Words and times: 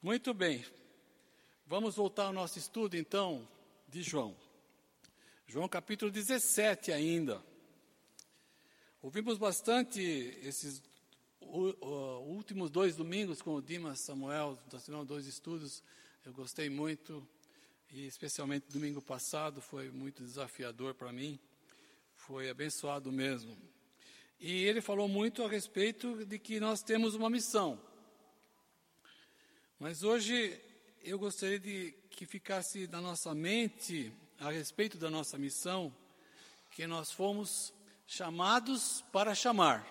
Muito 0.00 0.32
bem. 0.32 0.64
Vamos 1.66 1.96
voltar 1.96 2.26
ao 2.26 2.32
nosso 2.32 2.56
estudo, 2.56 2.96
então, 2.96 3.48
de 3.88 4.00
João. 4.00 4.36
João 5.44 5.68
capítulo 5.68 6.08
17 6.08 6.92
ainda. 6.92 7.42
Ouvimos 9.02 9.38
bastante 9.38 10.00
esses 10.40 10.80
últimos 11.40 12.70
dois 12.70 12.94
domingos 12.94 13.42
com 13.42 13.56
o 13.56 13.60
Dimas 13.60 13.98
Samuel, 13.98 14.56
nós 14.72 15.04
dois 15.04 15.26
estudos, 15.26 15.82
eu 16.24 16.32
gostei 16.32 16.70
muito, 16.70 17.26
e 17.90 18.06
especialmente 18.06 18.70
domingo 18.70 19.02
passado 19.02 19.60
foi 19.60 19.90
muito 19.90 20.22
desafiador 20.22 20.94
para 20.94 21.12
mim, 21.12 21.40
foi 22.14 22.48
abençoado 22.48 23.10
mesmo. 23.10 23.58
E 24.38 24.62
ele 24.62 24.80
falou 24.80 25.08
muito 25.08 25.42
a 25.42 25.48
respeito 25.48 26.24
de 26.24 26.38
que 26.38 26.60
nós 26.60 26.84
temos 26.84 27.16
uma 27.16 27.28
missão. 27.28 27.87
Mas 29.80 30.02
hoje 30.02 30.60
eu 31.04 31.16
gostaria 31.16 31.60
de 31.60 31.94
que 32.10 32.26
ficasse 32.26 32.88
na 32.88 33.00
nossa 33.00 33.32
mente 33.32 34.12
a 34.40 34.50
respeito 34.50 34.98
da 34.98 35.08
nossa 35.08 35.38
missão, 35.38 35.94
que 36.72 36.84
nós 36.84 37.12
fomos 37.12 37.72
chamados 38.04 39.04
para 39.12 39.36
chamar. 39.36 39.86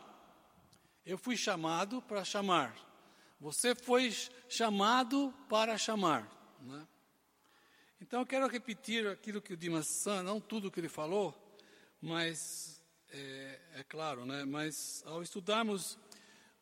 Eu 1.05 1.17
fui 1.17 1.37
chamado 1.37 2.01
para 2.01 2.25
chamar. 2.25 2.75
Você 3.39 3.73
foi 3.73 4.13
chamado 4.49 5.33
para 5.47 5.77
chamar. 5.77 6.29
Né? 6.59 6.85
Então 8.01 8.19
eu 8.19 8.25
quero 8.25 8.45
repetir 8.49 9.07
aquilo 9.07 9.41
que 9.41 9.53
o 9.53 9.57
Dimas 9.57 9.87
San, 10.03 10.21
não 10.21 10.41
tudo 10.41 10.69
que 10.69 10.81
ele 10.81 10.89
falou, 10.89 11.33
mas 12.01 12.83
é, 13.09 13.61
é 13.75 13.83
claro, 13.83 14.25
né? 14.25 14.43
mas 14.43 15.01
ao 15.05 15.23
estudarmos 15.23 15.97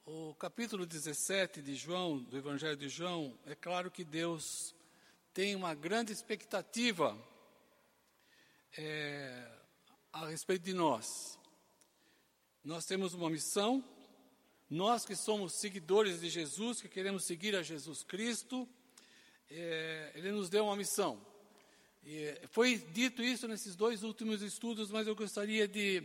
o 0.07 0.35
capítulo 0.35 0.85
17 0.85 1.63
de 1.63 1.73
João, 1.75 2.19
do 2.19 2.37
Evangelho 2.37 2.77
de 2.77 2.87
João, 2.87 3.35
é 3.43 3.55
claro 3.55 3.89
que 3.89 4.03
Deus 4.03 4.75
tem 5.33 5.55
uma 5.55 5.73
grande 5.73 6.13
expectativa 6.13 7.17
é, 8.77 9.51
a 10.13 10.27
respeito 10.27 10.61
de 10.61 10.75
nós. 10.75 11.39
Nós 12.63 12.85
temos 12.85 13.15
uma 13.15 13.31
missão, 13.31 13.83
nós 14.69 15.05
que 15.05 15.15
somos 15.15 15.53
seguidores 15.53 16.21
de 16.21 16.29
Jesus, 16.29 16.79
que 16.79 16.87
queremos 16.87 17.23
seguir 17.23 17.55
a 17.55 17.63
Jesus 17.63 18.03
Cristo, 18.03 18.69
é, 19.49 20.11
Ele 20.13 20.31
nos 20.31 20.51
deu 20.51 20.65
uma 20.65 20.75
missão. 20.75 21.19
E 22.03 22.41
foi 22.51 22.77
dito 22.77 23.23
isso 23.23 23.47
nesses 23.47 23.75
dois 23.75 24.03
últimos 24.03 24.43
estudos, 24.43 24.91
mas 24.91 25.07
eu 25.07 25.15
gostaria 25.15 25.67
de 25.67 26.03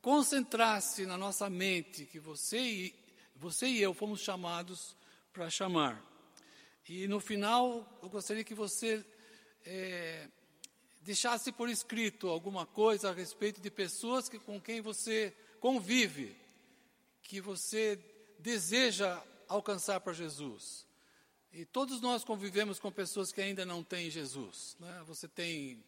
que 0.00 0.08
ele 0.08 0.24
se 0.24 0.30
concentrasse 0.30 1.06
na 1.06 1.16
nossa 1.16 1.48
mente 1.50 2.06
que 2.06 2.18
você 2.18 2.58
e, 2.58 2.94
você 3.36 3.66
e 3.66 3.82
eu 3.82 3.94
fomos 3.94 4.20
chamados 4.20 4.96
para 5.32 5.50
chamar. 5.50 6.02
E 6.88 7.06
no 7.06 7.20
final, 7.20 7.86
eu 8.02 8.08
gostaria 8.08 8.42
que 8.42 8.54
você 8.54 9.04
é, 9.64 10.28
deixasse 11.02 11.52
por 11.52 11.68
escrito 11.68 12.28
alguma 12.28 12.66
coisa 12.66 13.10
a 13.10 13.12
respeito 13.12 13.60
de 13.60 13.70
pessoas 13.70 14.28
que, 14.28 14.38
com 14.38 14.60
quem 14.60 14.80
você 14.80 15.34
convive, 15.60 16.36
que 17.22 17.40
você 17.40 17.98
deseja 18.38 19.22
alcançar 19.48 20.00
para 20.00 20.12
Jesus. 20.12 20.86
E 21.52 21.64
todos 21.64 22.00
nós 22.00 22.24
convivemos 22.24 22.78
com 22.78 22.90
pessoas 22.90 23.32
que 23.32 23.40
ainda 23.40 23.64
não 23.64 23.82
têm 23.84 24.10
Jesus. 24.10 24.76
Né? 24.80 25.02
Você 25.06 25.28
tem, 25.28 25.82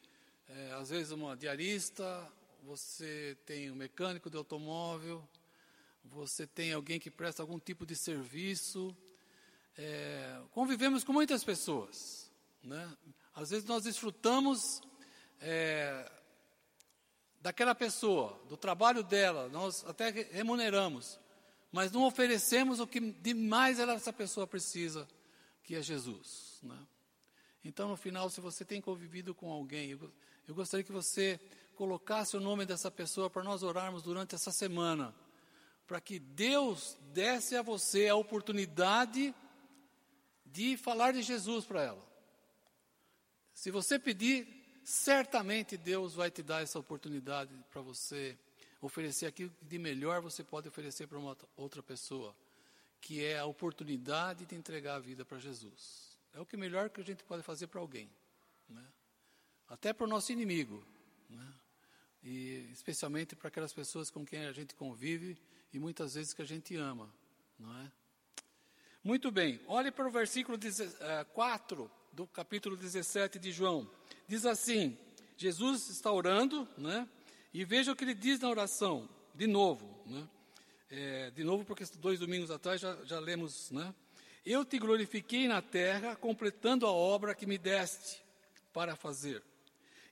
é, 0.48 0.72
às 0.72 0.90
vezes, 0.90 1.12
uma 1.12 1.36
diarista, 1.36 2.30
você 2.62 3.36
tem 3.44 3.70
um 3.70 3.74
mecânico 3.74 4.30
de 4.30 4.36
automóvel, 4.36 5.28
você 6.05 6.46
tem 6.46 6.72
alguém 6.72 7.00
que 7.00 7.10
presta 7.10 7.42
algum 7.42 7.58
tipo 7.58 7.84
de 7.84 7.96
serviço. 7.96 8.96
É, 9.77 10.41
convivemos 10.52 11.02
com 11.02 11.12
muitas 11.12 11.42
pessoas. 11.42 12.30
Né? 12.62 12.96
Às 13.34 13.50
vezes 13.50 13.64
nós 13.64 13.83
desfrutamos 13.83 14.80
é, 15.40 16.10
daquela 17.40 17.74
pessoa, 17.74 18.40
do 18.48 18.56
trabalho 18.56 19.02
dela, 19.02 19.48
nós 19.48 19.84
até 19.84 20.11
remuneramos, 20.11 21.18
mas 21.72 21.90
não 21.90 22.05
oferecemos 22.05 22.78
o 22.78 22.86
que 22.86 23.01
demais 23.01 23.80
essa 23.80 24.12
pessoa 24.12 24.46
precisa, 24.46 25.08
que 25.64 25.74
é 25.74 25.83
Jesus. 25.83 26.61
Né? 26.62 26.78
Então, 27.64 27.89
no 27.89 27.96
final, 27.96 28.30
se 28.30 28.40
você 28.40 28.64
tem 28.64 28.80
convivido 28.80 29.34
com 29.34 29.51
alguém, 29.51 29.90
eu, 29.90 30.12
eu 30.46 30.55
gostaria 30.55 30.84
que 30.84 30.92
você 30.92 31.40
colocasse 31.72 32.36
o 32.36 32.40
nome 32.40 32.64
dessa 32.64 32.90
pessoa 32.90 33.28
para 33.28 33.42
nós 33.42 33.62
orarmos 33.62 34.02
durante 34.02 34.34
essa 34.34 34.52
semana, 34.52 35.14
para 35.86 36.00
que 36.00 36.18
Deus 36.18 36.96
desse 37.12 37.56
a 37.56 37.62
você 37.62 38.08
a 38.08 38.14
oportunidade 38.14 39.34
de 40.46 40.77
falar 40.77 41.12
de 41.12 41.22
Jesus 41.22 41.64
para 41.64 41.83
ela. 41.83 42.12
Se 43.55 43.70
você 43.70 43.98
pedir, 43.98 44.46
certamente 44.84 45.77
Deus 45.77 46.14
vai 46.14 46.30
te 46.30 46.42
dar 46.42 46.62
essa 46.62 46.78
oportunidade 46.78 47.55
para 47.70 47.80
você 47.80 48.39
oferecer 48.80 49.27
aquilo 49.27 49.50
que 49.50 49.64
de 49.64 49.78
melhor 49.78 50.20
você 50.20 50.42
pode 50.42 50.68
oferecer 50.68 51.06
para 51.06 51.18
uma 51.18 51.36
outra 51.56 51.83
pessoa, 51.83 52.34
que 53.00 53.24
é 53.24 53.39
a 53.39 53.44
oportunidade 53.46 54.44
de 54.44 54.54
entregar 54.54 54.96
a 54.96 54.98
vida 54.98 55.24
para 55.24 55.39
Jesus. 55.39 56.18
É 56.34 56.40
o 56.40 56.46
que 56.46 56.56
melhor 56.56 56.90
que 56.90 57.00
a 57.00 57.04
gente 57.04 57.22
pode 57.24 57.42
fazer 57.42 57.66
para 57.68 57.80
alguém, 57.80 58.10
né? 58.68 58.84
até 59.68 59.92
para 59.92 60.04
o 60.04 60.08
nosso 60.08 60.33
inimigo. 60.33 60.84
Né? 61.30 61.54
E 62.22 62.68
especialmente 62.72 63.34
para 63.34 63.48
aquelas 63.48 63.72
pessoas 63.72 64.10
com 64.10 64.24
quem 64.24 64.46
a 64.46 64.52
gente 64.52 64.74
convive 64.74 65.36
e 65.72 65.78
muitas 65.78 66.14
vezes 66.14 66.33
que 66.33 66.42
a 66.42 66.46
gente 66.46 66.77
ama, 66.77 67.12
não 67.58 67.77
é? 67.80 67.90
Muito 69.02 69.30
bem, 69.33 69.60
olhe 69.66 69.90
para 69.90 70.06
o 70.06 70.10
versículo 70.10 70.56
4 71.33 71.84
eh, 71.84 71.88
do 72.12 72.27
capítulo 72.27 72.77
17 72.77 73.38
de 73.38 73.50
João. 73.50 73.90
Diz 74.28 74.46
assim: 74.46 74.96
Jesus 75.36 75.88
está 75.88 76.12
orando, 76.12 76.68
né? 76.78 77.08
E 77.52 77.64
veja 77.64 77.90
o 77.90 77.96
que 77.96 78.05
ele 78.05 78.14
diz 78.14 78.39
na 78.39 78.48
oração, 78.48 79.08
de 79.34 79.46
novo, 79.46 80.02
né? 80.06 80.28
É, 80.89 81.30
de 81.30 81.42
novo, 81.42 81.64
porque 81.64 81.84
dois 81.98 82.20
domingos 82.20 82.50
atrás 82.50 82.80
já, 82.80 82.96
já 83.04 83.18
lemos, 83.18 83.70
né? 83.70 83.92
Eu 84.44 84.64
te 84.64 84.78
glorifiquei 84.78 85.48
na 85.48 85.62
terra, 85.62 86.14
completando 86.14 86.86
a 86.86 86.92
obra 86.92 87.34
que 87.34 87.46
me 87.46 87.58
deste 87.58 88.22
para 88.72 88.94
fazer. 88.94 89.42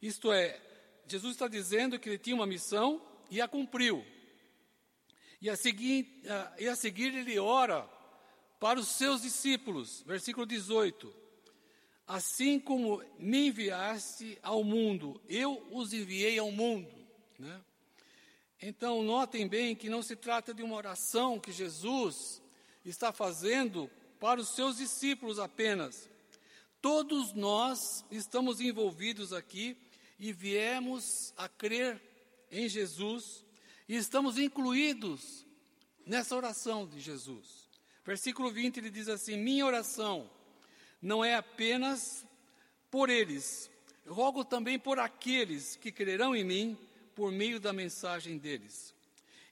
Isto 0.01 0.33
é, 0.33 0.61
Jesus 1.11 1.33
está 1.33 1.49
dizendo 1.49 1.99
que 1.99 2.09
ele 2.09 2.19
tinha 2.19 2.37
uma 2.37 2.47
missão 2.47 3.03
e 3.29 3.41
a 3.41 3.49
cumpriu. 3.49 4.07
E 5.43 5.51
a 5.51 5.57
seguir, 5.57 6.23
e 6.57 6.69
a 6.69 6.77
seguir 6.77 7.13
ele 7.17 7.37
ora 7.37 7.83
para 8.61 8.79
os 8.79 8.87
seus 8.89 9.23
discípulos, 9.23 10.05
versículo 10.07 10.47
18: 10.47 11.13
Assim 12.07 12.61
como 12.61 13.03
me 13.19 13.49
enviaste 13.49 14.39
ao 14.41 14.63
mundo, 14.63 15.21
eu 15.29 15.67
os 15.73 15.93
enviei 15.93 16.39
ao 16.39 16.53
mundo. 16.53 16.95
Né? 17.37 17.61
Então, 18.63 19.03
notem 19.03 19.49
bem 19.49 19.75
que 19.75 19.89
não 19.89 20.03
se 20.03 20.15
trata 20.15 20.55
de 20.55 20.63
uma 20.63 20.77
oração 20.77 21.41
que 21.41 21.51
Jesus 21.51 22.41
está 22.85 23.13
fazendo 23.13 23.91
para 24.21 24.41
os 24.41 24.51
seus 24.51 24.77
discípulos 24.77 25.41
apenas. 25.41 26.09
Todos 26.81 27.33
nós 27.33 28.05
estamos 28.13 28.61
envolvidos 28.61 29.33
aqui 29.33 29.77
e 30.21 30.35
viemos 30.35 31.33
a 31.35 31.49
crer 31.49 31.99
em 32.51 32.69
Jesus 32.69 33.43
e 33.89 33.97
estamos 33.97 34.39
incluídos 34.39 35.47
nessa 36.05 36.37
oração 36.37 36.87
de 36.87 37.01
Jesus. 37.01 37.71
Versículo 38.05 38.51
20 38.51 38.77
ele 38.77 38.91
diz 38.91 39.09
assim: 39.09 39.39
Minha 39.39 39.65
oração 39.65 40.31
não 41.01 41.25
é 41.25 41.35
apenas 41.35 42.27
por 42.91 43.09
eles, 43.09 43.71
rogo 44.07 44.45
também 44.45 44.79
por 44.79 44.99
aqueles 44.99 45.75
que 45.77 45.91
crerão 45.91 46.37
em 46.37 46.45
mim 46.45 46.79
por 47.15 47.33
meio 47.33 47.59
da 47.59 47.73
mensagem 47.73 48.37
deles. 48.37 48.95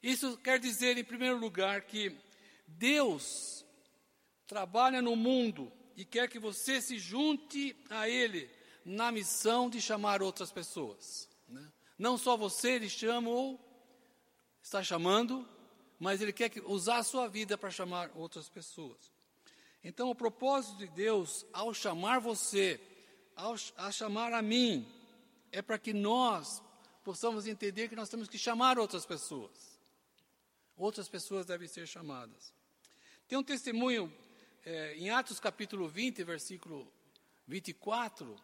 Isso 0.03 0.37
quer 0.37 0.59
dizer, 0.59 0.97
em 0.97 1.03
primeiro 1.03 1.37
lugar, 1.37 1.81
que 1.81 2.15
Deus 2.67 3.65
trabalha 4.45 5.01
no 5.01 5.15
mundo 5.15 5.71
e 5.97 6.05
quer 6.05 6.29
que 6.29 6.37
você 6.37 6.79
se 6.79 6.99
junte 6.99 7.75
a 7.89 8.07
Ele 8.07 8.58
na 8.85 9.11
missão 9.11 9.69
de 9.69 9.81
chamar 9.81 10.21
outras 10.21 10.51
pessoas. 10.51 11.27
Né? 11.47 11.71
Não 11.97 12.17
só 12.17 12.37
você, 12.37 12.71
ele 12.71 12.89
chama 12.89 13.29
ou 13.29 13.59
está 14.61 14.83
chamando, 14.83 15.47
mas 15.99 16.21
ele 16.21 16.31
quer 16.31 16.51
usar 16.65 16.97
a 16.97 17.03
sua 17.03 17.27
vida 17.27 17.57
para 17.57 17.69
chamar 17.69 18.11
outras 18.15 18.47
pessoas. 18.47 19.11
Então, 19.83 20.09
o 20.09 20.15
propósito 20.15 20.77
de 20.77 20.87
Deus, 20.87 21.45
ao 21.53 21.73
chamar 21.73 22.19
você, 22.19 22.79
ao 23.35 23.57
chamar 23.91 24.33
a 24.33 24.41
mim, 24.41 24.87
é 25.51 25.61
para 25.61 25.79
que 25.79 25.93
nós 25.93 26.61
possamos 27.03 27.47
entender 27.47 27.87
que 27.89 27.95
nós 27.95 28.09
temos 28.09 28.27
que 28.27 28.37
chamar 28.37 28.77
outras 28.77 29.05
pessoas. 29.05 29.79
Outras 30.77 31.09
pessoas 31.09 31.45
devem 31.45 31.67
ser 31.67 31.87
chamadas. 31.87 32.53
Tem 33.27 33.37
um 33.37 33.43
testemunho 33.43 34.13
é, 34.65 34.95
em 34.95 35.09
Atos 35.09 35.39
capítulo 35.39 35.87
20, 35.87 36.23
versículo 36.23 36.91
24, 37.47 38.35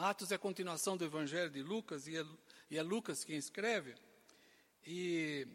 Atos 0.00 0.32
é 0.32 0.36
a 0.36 0.38
continuação 0.38 0.96
do 0.96 1.04
Evangelho 1.04 1.50
de 1.50 1.62
Lucas, 1.62 2.06
e 2.06 2.16
é, 2.16 2.24
e 2.70 2.78
é 2.78 2.82
Lucas 2.82 3.22
quem 3.22 3.36
escreve. 3.36 3.94
E 4.86 5.46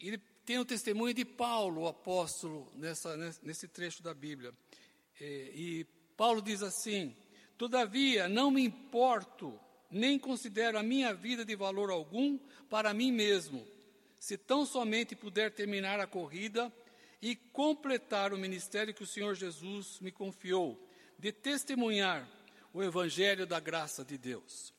ele 0.00 0.18
tem 0.44 0.58
o 0.58 0.64
testemunho 0.64 1.14
de 1.14 1.24
Paulo, 1.24 1.82
o 1.82 1.86
apóstolo, 1.86 2.68
nessa, 2.74 3.16
nesse 3.42 3.68
trecho 3.68 4.02
da 4.02 4.12
Bíblia. 4.12 4.52
É, 5.20 5.52
e 5.54 5.86
Paulo 6.16 6.42
diz 6.42 6.60
assim: 6.60 7.14
Todavia, 7.56 8.28
não 8.28 8.50
me 8.50 8.64
importo, 8.64 9.56
nem 9.88 10.18
considero 10.18 10.76
a 10.76 10.82
minha 10.82 11.14
vida 11.14 11.44
de 11.44 11.54
valor 11.54 11.88
algum 11.88 12.40
para 12.68 12.92
mim 12.92 13.12
mesmo, 13.12 13.64
se 14.18 14.36
tão 14.36 14.66
somente 14.66 15.14
puder 15.14 15.52
terminar 15.52 16.00
a 16.00 16.06
corrida 16.06 16.72
e 17.22 17.36
completar 17.36 18.32
o 18.32 18.38
ministério 18.38 18.92
que 18.92 19.04
o 19.04 19.06
Senhor 19.06 19.36
Jesus 19.36 20.00
me 20.00 20.10
confiou, 20.10 20.84
de 21.16 21.30
testemunhar 21.30 22.28
o 22.76 22.82
evangelho 22.82 23.46
da 23.46 23.58
graça 23.58 24.04
de 24.04 24.18
Deus. 24.18 24.70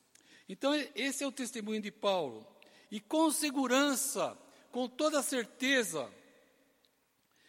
Então, 0.47 0.71
esse 0.94 1.23
é 1.23 1.27
o 1.27 1.31
testemunho 1.31 1.81
de 1.81 1.89
Paulo. 1.89 2.45
E 2.91 2.99
com 2.99 3.31
segurança, 3.31 4.38
com 4.71 4.88
toda 4.88 5.23
certeza, 5.23 6.07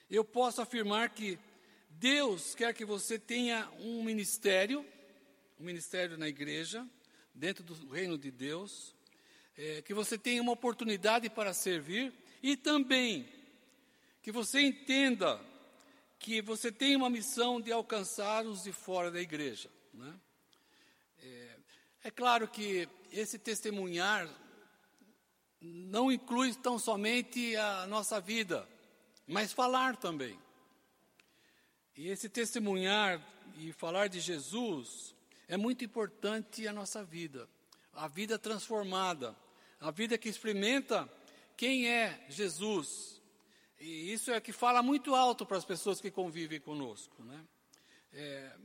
eu 0.09 0.25
posso 0.25 0.63
afirmar 0.63 1.11
que 1.11 1.39
Deus 1.91 2.55
quer 2.55 2.73
que 2.73 2.87
você 2.87 3.19
tenha 3.19 3.71
um 3.79 4.03
ministério, 4.03 4.87
um 5.61 5.65
ministério 5.65 6.17
na 6.17 6.27
igreja, 6.27 6.89
dentro 7.35 7.63
do 7.63 7.75
reino 7.91 8.17
de 8.17 8.31
Deus, 8.31 8.95
é, 9.55 9.83
que 9.83 9.93
você 9.93 10.17
tenha 10.17 10.41
uma 10.41 10.53
oportunidade 10.53 11.29
para 11.29 11.53
servir 11.53 12.11
e 12.43 12.57
também 12.57 13.29
que 14.23 14.33
você 14.33 14.63
entenda 14.63 15.39
que 16.19 16.41
você 16.41 16.73
tem 16.73 16.97
uma 16.97 17.11
missão 17.11 17.61
de 17.61 17.71
alcançar 17.71 18.47
os 18.47 18.63
de 18.63 18.73
fora 18.73 19.11
da 19.11 19.21
igreja. 19.21 19.69
Né? 19.93 20.19
É, 21.23 21.57
é 22.05 22.11
claro 22.11 22.49
que 22.49 22.89
esse 23.13 23.39
testemunhar 23.39 24.29
não 25.61 26.11
inclui 26.13 26.55
tão 26.55 26.79
somente 26.79 27.57
a 27.57 27.87
nossa 27.87 28.21
vida, 28.21 28.69
mas 29.27 29.53
falar 29.53 29.97
também. 29.97 30.39
E 31.97 32.09
esse 32.09 32.29
testemunhar 32.29 33.21
e 33.57 33.73
falar 33.73 34.09
de 34.09 34.21
Jesus 34.21 35.15
é 35.49 35.57
muito 35.57 35.85
importante 35.85 36.67
a 36.69 36.73
nossa 36.73 37.03
vida, 37.03 37.49
a 37.93 38.07
vida 38.07 38.39
transformada, 38.39 39.35
a 39.81 39.91
vida 39.91 40.17
que 40.17 40.29
experimenta 40.29 41.09
quem 41.57 41.89
é 41.89 42.25
Jesus. 42.29 43.21
E 43.81 44.13
isso 44.13 44.31
é 44.31 44.41
que 44.41 44.53
fala 44.53 44.83
muito 44.83 45.15
alto 45.15 45.45
para 45.45 45.57
as 45.57 45.65
pessoas 45.65 46.01
que 46.01 46.11
convivem 46.11 46.61
conosco, 46.61 47.23
né? 47.25 47.45
É, 48.13 48.57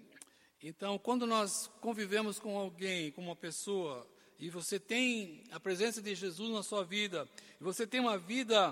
então, 0.65 0.97
quando 0.97 1.27
nós 1.27 1.69
convivemos 1.81 2.39
com 2.39 2.57
alguém, 2.57 3.11
com 3.11 3.21
uma 3.21 3.35
pessoa, 3.35 4.07
e 4.39 4.49
você 4.49 4.79
tem 4.79 5.43
a 5.51 5.59
presença 5.59 6.01
de 6.01 6.15
Jesus 6.15 6.49
na 6.51 6.63
sua 6.63 6.85
vida, 6.85 7.27
e 7.59 7.63
você 7.63 7.85
tem 7.85 7.99
uma 7.99 8.17
vida 8.17 8.71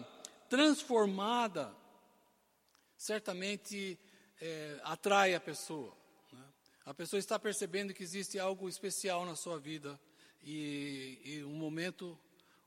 transformada, 0.49 1.75
certamente 2.95 3.99
é, 4.39 4.79
atrai 4.85 5.35
a 5.35 5.39
pessoa. 5.41 5.93
Né? 6.31 6.43
A 6.85 6.93
pessoa 6.93 7.19
está 7.19 7.38
percebendo 7.38 7.94
que 7.94 8.03
existe 8.03 8.39
algo 8.39 8.69
especial 8.69 9.25
na 9.25 9.35
sua 9.35 9.59
vida 9.59 9.99
e, 10.41 11.19
e 11.25 11.44
um 11.44 11.55
momento 11.55 12.17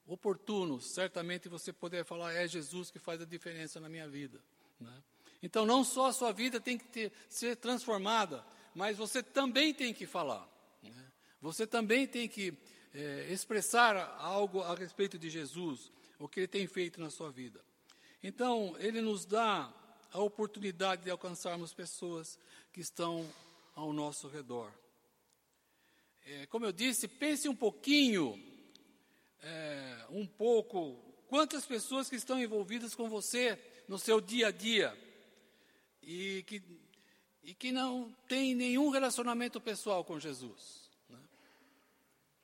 oportuno, 0.07 0.83
certamente 0.83 1.49
você 1.49 1.73
poder 1.73 2.05
falar, 2.05 2.35
é 2.35 2.47
Jesus 2.47 2.91
que 2.91 2.99
faz 2.99 3.23
a 3.23 3.25
diferença 3.25 3.81
na 3.81 3.89
minha 3.89 4.07
vida. 4.07 4.39
Né? 4.79 5.03
Então, 5.43 5.65
não 5.65 5.83
só 5.83 6.09
a 6.09 6.13
sua 6.13 6.31
vida 6.31 6.61
tem 6.61 6.77
que 6.77 6.85
ter, 6.89 7.13
ser 7.27 7.57
transformada, 7.57 8.45
mas 8.75 8.97
você 8.97 9.23
também 9.23 9.73
tem 9.73 9.95
que 9.95 10.07
falar. 10.07 10.49
Né? 10.83 11.13
Você 11.41 11.67
também 11.67 12.07
tem 12.07 12.29
que 12.29 12.53
é, 12.93 13.33
expressar 13.33 13.97
algo 14.19 14.61
a 14.63 14.75
respeito 14.75 15.19
de 15.19 15.31
Jesus, 15.31 15.91
o 16.19 16.29
que 16.29 16.41
ele 16.41 16.49
tem 16.49 16.67
feito 16.67 17.01
na 17.01 17.11
sua 17.11 17.31
vida. 17.31 17.65
Então, 18.23 18.75
ele 18.79 19.01
nos 19.01 19.25
dá 19.25 19.73
a 20.11 20.21
oportunidade 20.21 21.05
de 21.05 21.11
alcançarmos 21.11 21.75
pessoas 21.75 22.39
que 22.73 22.81
estão 22.81 23.29
ao 23.75 23.93
nosso 23.93 24.29
redor. 24.29 24.73
É, 26.25 26.47
como 26.47 26.65
eu 26.65 26.73
disse, 26.73 27.07
pense 27.07 27.49
um 27.49 27.55
pouquinho, 27.55 28.43
é, 29.43 30.07
um 30.09 30.27
pouco, 30.27 30.97
quantas 31.29 31.67
pessoas 31.67 32.09
que 32.09 32.17
estão 32.17 32.41
envolvidas 32.41 32.95
com 32.95 33.11
você 33.11 33.59
no 33.87 33.99
seu 33.99 34.21
dia 34.21 34.49
a 34.49 34.51
dia 34.51 34.97
e 36.03 36.43
que, 36.47 36.63
e 37.45 37.55
que 37.55 37.71
não 37.71 38.15
tem 38.27 38.55
nenhum 38.55 38.89
relacionamento 38.89 39.61
pessoal 39.61 40.03
com 40.03 40.19
Jesus. 40.19 40.91
Né? 41.09 41.19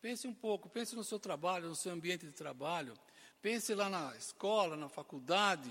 Pense 0.00 0.28
um 0.28 0.34
pouco, 0.34 0.68
pense 0.68 0.94
no 0.94 1.02
seu 1.02 1.18
trabalho, 1.18 1.68
no 1.68 1.74
seu 1.74 1.92
ambiente 1.92 2.26
de 2.26 2.32
trabalho, 2.32 2.94
pense 3.40 3.74
lá 3.74 3.88
na 3.88 4.14
escola, 4.16 4.76
na 4.76 4.88
faculdade 4.88 5.70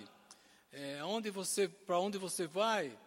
é, 0.71 1.03
onde 1.03 1.29
você, 1.29 1.67
para 1.67 1.99
onde 1.99 2.17
você 2.17 2.47
vai, 2.47 2.97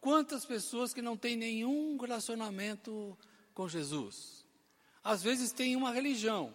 quantas 0.00 0.44
pessoas 0.44 0.94
que 0.94 1.02
não 1.02 1.16
têm 1.16 1.36
nenhum 1.36 1.96
relacionamento 1.96 3.16
com 3.54 3.68
Jesus? 3.68 4.44
Às 5.02 5.22
vezes 5.22 5.52
tem 5.52 5.74
uma 5.74 5.92
religião, 5.92 6.54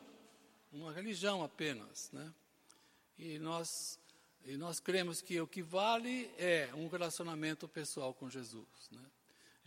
uma 0.72 0.92
religião 0.92 1.44
apenas, 1.44 2.10
né? 2.12 2.34
E 3.18 3.40
nós, 3.40 4.00
e 4.46 4.56
nós 4.56 4.80
cremos 4.80 5.22
que 5.22 5.40
o 5.42 5.48
que 5.48 5.62
vale 5.62 6.32
é 6.38 6.70
um 6.76 6.88
relacionamento 6.88 7.68
pessoal 7.68 8.14
com 8.14 8.30
Jesus, 8.30 8.90
né? 8.92 9.04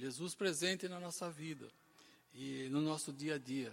Jesus 0.01 0.35
presente 0.35 0.89
na 0.89 0.99
nossa 0.99 1.31
vida 1.31 1.71
e 2.33 2.69
no 2.71 2.81
nosso 2.81 3.13
dia 3.13 3.35
a 3.35 3.39
dia. 3.39 3.71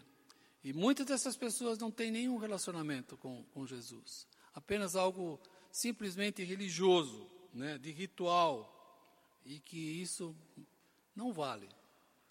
E 0.62 0.74
muitas 0.74 1.06
dessas 1.06 1.38
pessoas 1.38 1.77
não 1.79 1.89
têm 1.89 2.12
nenhum 2.12 2.35
relacionamento 2.35 3.15
com, 3.15 3.45
com 3.53 3.65
Jesus, 3.65 4.27
apenas 4.53 4.97
algo 4.97 5.39
simplesmente 5.71 6.44
religioso, 6.44 7.29
né, 7.53 7.77
de 7.77 7.91
ritual, 7.91 8.74
e 9.45 9.59
que 9.59 9.77
isso 9.77 10.35
não 11.15 11.31
vale. 11.31 11.69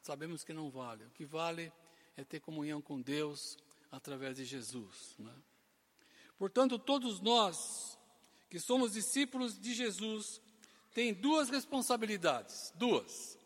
Sabemos 0.02 0.44
que 0.44 0.52
não 0.52 0.68
vale. 0.70 1.04
O 1.04 1.10
que 1.10 1.24
vale 1.24 1.72
é 2.18 2.22
ter 2.22 2.40
comunhão 2.40 2.82
com 2.82 3.00
Deus 3.00 3.56
através 3.90 4.36
de 4.36 4.44
Jesus. 4.44 5.16
Né? 5.18 5.32
Portanto, 6.36 6.78
todos 6.78 7.18
nós 7.20 7.98
que 8.50 8.60
somos 8.60 8.92
discípulos 8.92 9.58
de 9.58 9.72
Jesus 9.72 10.42
tem 10.92 11.14
duas 11.14 11.48
responsabilidades, 11.48 12.74
duas: 12.76 13.38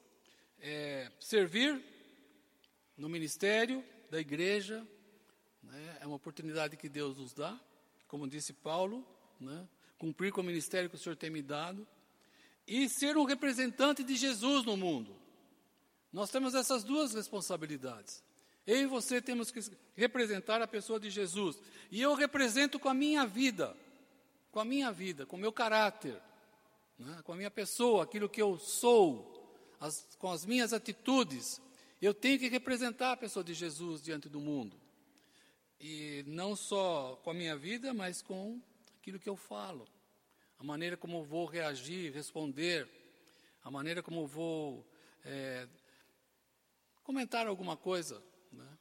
é, 0.60 1.10
servir 1.18 1.82
no 2.96 3.08
ministério 3.08 3.84
da 4.10 4.20
igreja, 4.20 4.86
né, 5.62 5.98
é 6.00 6.06
uma 6.06 6.16
oportunidade 6.16 6.76
que 6.76 6.88
Deus 6.88 7.16
nos 7.16 7.32
dá, 7.32 7.58
como 8.06 8.28
disse 8.28 8.52
Paulo, 8.52 9.06
né, 9.40 9.66
cumprir 9.98 10.32
com 10.32 10.40
o 10.40 10.44
ministério 10.44 10.90
que 10.90 10.96
o 10.96 10.98
Senhor 10.98 11.16
tem 11.16 11.30
me 11.30 11.42
dado 11.42 11.86
e 12.66 12.88
ser 12.88 13.16
um 13.16 13.24
representante 13.24 14.04
de 14.04 14.16
Jesus 14.16 14.64
no 14.64 14.76
mundo. 14.76 15.16
Nós 16.12 16.30
temos 16.30 16.54
essas 16.54 16.84
duas 16.84 17.14
responsabilidades. 17.14 18.22
Eu 18.66 18.76
e 18.76 18.86
você 18.86 19.20
temos 19.20 19.50
que 19.50 19.60
representar 19.94 20.60
a 20.60 20.66
pessoa 20.66 21.00
de 21.00 21.08
Jesus. 21.08 21.58
E 21.90 22.00
eu 22.00 22.14
represento 22.14 22.78
com 22.78 22.88
a 22.88 22.94
minha 22.94 23.26
vida, 23.26 23.76
com 24.50 24.60
a 24.60 24.64
minha 24.64 24.92
vida, 24.92 25.24
com 25.24 25.36
o 25.36 25.40
meu 25.40 25.52
caráter, 25.52 26.20
né? 26.98 27.20
com 27.24 27.32
a 27.32 27.36
minha 27.36 27.50
pessoa, 27.50 28.04
aquilo 28.04 28.28
que 28.28 28.42
eu 28.42 28.58
sou, 28.58 29.39
as, 29.80 30.06
com 30.18 30.30
as 30.30 30.44
minhas 30.44 30.72
atitudes. 30.72 31.60
Eu 32.00 32.12
tenho 32.14 32.38
que 32.38 32.48
representar 32.48 33.12
a 33.12 33.16
pessoa 33.16 33.42
de 33.42 33.54
Jesus 33.54 34.02
diante 34.02 34.28
do 34.28 34.38
mundo. 34.38 34.78
E 35.80 36.22
não 36.26 36.54
só 36.54 37.18
com 37.24 37.30
a 37.30 37.34
minha 37.34 37.56
vida, 37.56 37.94
mas 37.94 38.20
com 38.20 38.60
aquilo 38.98 39.18
que 39.18 39.28
eu 39.28 39.36
falo, 39.36 39.88
a 40.58 40.62
maneira 40.62 40.96
como 40.96 41.18
eu 41.18 41.24
vou 41.24 41.46
reagir, 41.46 42.12
responder, 42.12 42.86
a 43.62 43.70
maneira 43.70 44.02
como 44.02 44.20
eu 44.20 44.26
vou 44.26 44.86
é, 45.24 45.66
comentar 47.02 47.46
alguma 47.46 47.76
coisa. 47.76 48.22
Né? 48.52 48.78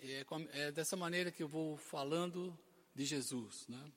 É, 0.00 0.26
é, 0.52 0.72
dessa 0.72 0.96
maneira 0.96 1.30
que 1.30 1.42
eu 1.42 1.48
vou 1.48 1.76
falando 1.76 2.58
de 2.94 3.04
Jesus. 3.04 3.68
Né? 3.68 3.92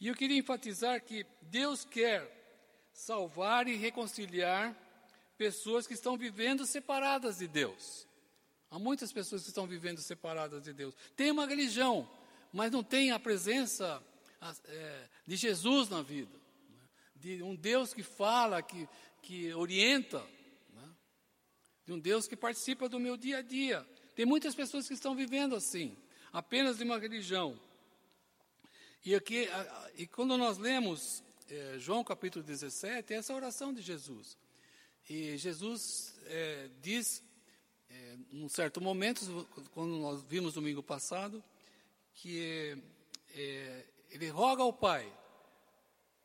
E 0.00 0.06
eu 0.06 0.14
queria 0.14 0.38
enfatizar 0.38 1.02
que 1.02 1.26
Deus 1.42 1.84
quer 1.84 2.36
salvar 2.92 3.66
e 3.66 3.74
reconciliar 3.74 4.76
pessoas 5.38 5.86
que 5.86 5.94
estão 5.94 6.18
vivendo 6.18 6.66
separadas 6.66 7.38
de 7.38 7.46
Deus. 7.46 8.06
Há 8.70 8.78
muitas 8.78 9.12
pessoas 9.12 9.42
que 9.42 9.48
estão 9.48 9.66
vivendo 9.66 10.02
separadas 10.02 10.64
de 10.64 10.72
Deus. 10.74 10.94
Tem 11.16 11.30
uma 11.30 11.46
religião, 11.46 12.10
mas 12.52 12.70
não 12.70 12.82
tem 12.82 13.12
a 13.12 13.18
presença 13.18 14.02
é, 14.64 15.08
de 15.24 15.36
Jesus 15.36 15.88
na 15.88 16.02
vida, 16.02 16.36
né? 16.68 16.88
de 17.14 17.42
um 17.42 17.54
Deus 17.54 17.94
que 17.94 18.02
fala, 18.02 18.60
que, 18.60 18.86
que 19.22 19.54
orienta, 19.54 20.22
né? 20.74 20.90
de 21.86 21.92
um 21.92 21.98
Deus 21.98 22.26
que 22.26 22.36
participa 22.36 22.88
do 22.88 22.98
meu 22.98 23.16
dia 23.16 23.38
a 23.38 23.42
dia. 23.42 23.86
Tem 24.14 24.26
muitas 24.26 24.54
pessoas 24.54 24.88
que 24.88 24.94
estão 24.94 25.14
vivendo 25.14 25.54
assim, 25.54 25.96
apenas 26.32 26.78
de 26.78 26.84
uma 26.84 26.98
religião. 26.98 27.58
E, 29.04 29.14
aqui, 29.14 29.48
e 29.94 30.06
quando 30.08 30.36
nós 30.36 30.58
lemos 30.58 31.22
é, 31.48 31.78
João 31.78 32.02
capítulo 32.02 32.44
17, 32.44 33.14
é 33.14 33.16
essa 33.16 33.32
oração 33.32 33.72
de 33.72 33.80
Jesus. 33.80 34.36
E 35.08 35.38
Jesus 35.38 36.14
é, 36.26 36.68
diz, 36.82 37.22
é, 37.88 38.16
num 38.30 38.48
certo 38.48 38.80
momento, 38.80 39.46
quando 39.72 39.96
nós 39.96 40.22
vimos 40.22 40.52
domingo 40.52 40.82
passado, 40.82 41.42
que 42.12 42.82
é, 43.34 43.86
ele 44.10 44.28
roga 44.28 44.62
ao 44.62 44.72
Pai 44.72 45.10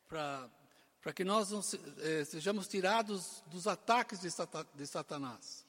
para 0.06 1.12
que 1.14 1.24
nós 1.24 1.50
não 1.50 1.62
se, 1.62 1.80
é, 1.98 2.24
sejamos 2.24 2.68
tirados 2.68 3.42
dos 3.46 3.66
ataques 3.66 4.20
de, 4.20 4.30
sata, 4.30 4.66
de 4.74 4.86
Satanás. 4.86 5.64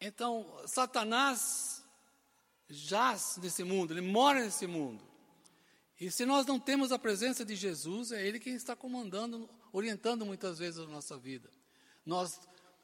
Então, 0.00 0.46
Satanás 0.66 1.84
jaz 2.68 3.38
nesse 3.40 3.62
mundo, 3.62 3.92
ele 3.92 4.00
mora 4.00 4.44
nesse 4.44 4.66
mundo. 4.66 5.04
E 6.00 6.10
se 6.10 6.26
nós 6.26 6.44
não 6.44 6.58
temos 6.58 6.90
a 6.90 6.98
presença 6.98 7.44
de 7.44 7.54
Jesus, 7.54 8.10
é 8.10 8.26
Ele 8.26 8.40
quem 8.40 8.54
está 8.54 8.74
comandando, 8.74 9.48
orientando 9.72 10.26
muitas 10.26 10.58
vezes 10.58 10.80
a 10.80 10.86
nossa 10.86 11.16
vida. 11.16 11.48
Nós, 12.04 12.40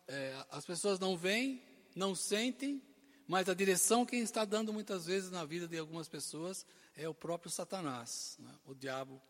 é, 0.09 0.45
as 0.50 0.65
pessoas 0.65 0.99
não 0.99 1.17
veem, 1.17 1.62
não 1.95 2.15
sentem, 2.15 2.83
mas 3.27 3.49
a 3.49 3.55
direção 3.55 4.05
quem 4.05 4.21
está 4.21 4.45
dando 4.45 4.73
muitas 4.73 5.07
vezes 5.07 5.31
na 5.31 5.45
vida 5.45 5.69
de 5.69 5.79
algumas 5.79 6.09
pessoas 6.09 6.67
é 6.97 7.09
o 7.09 7.15
próprio 7.15 7.50
Satanás, 7.50 8.37
né? 8.41 8.53
o 8.65 8.75
diabo 8.75 9.21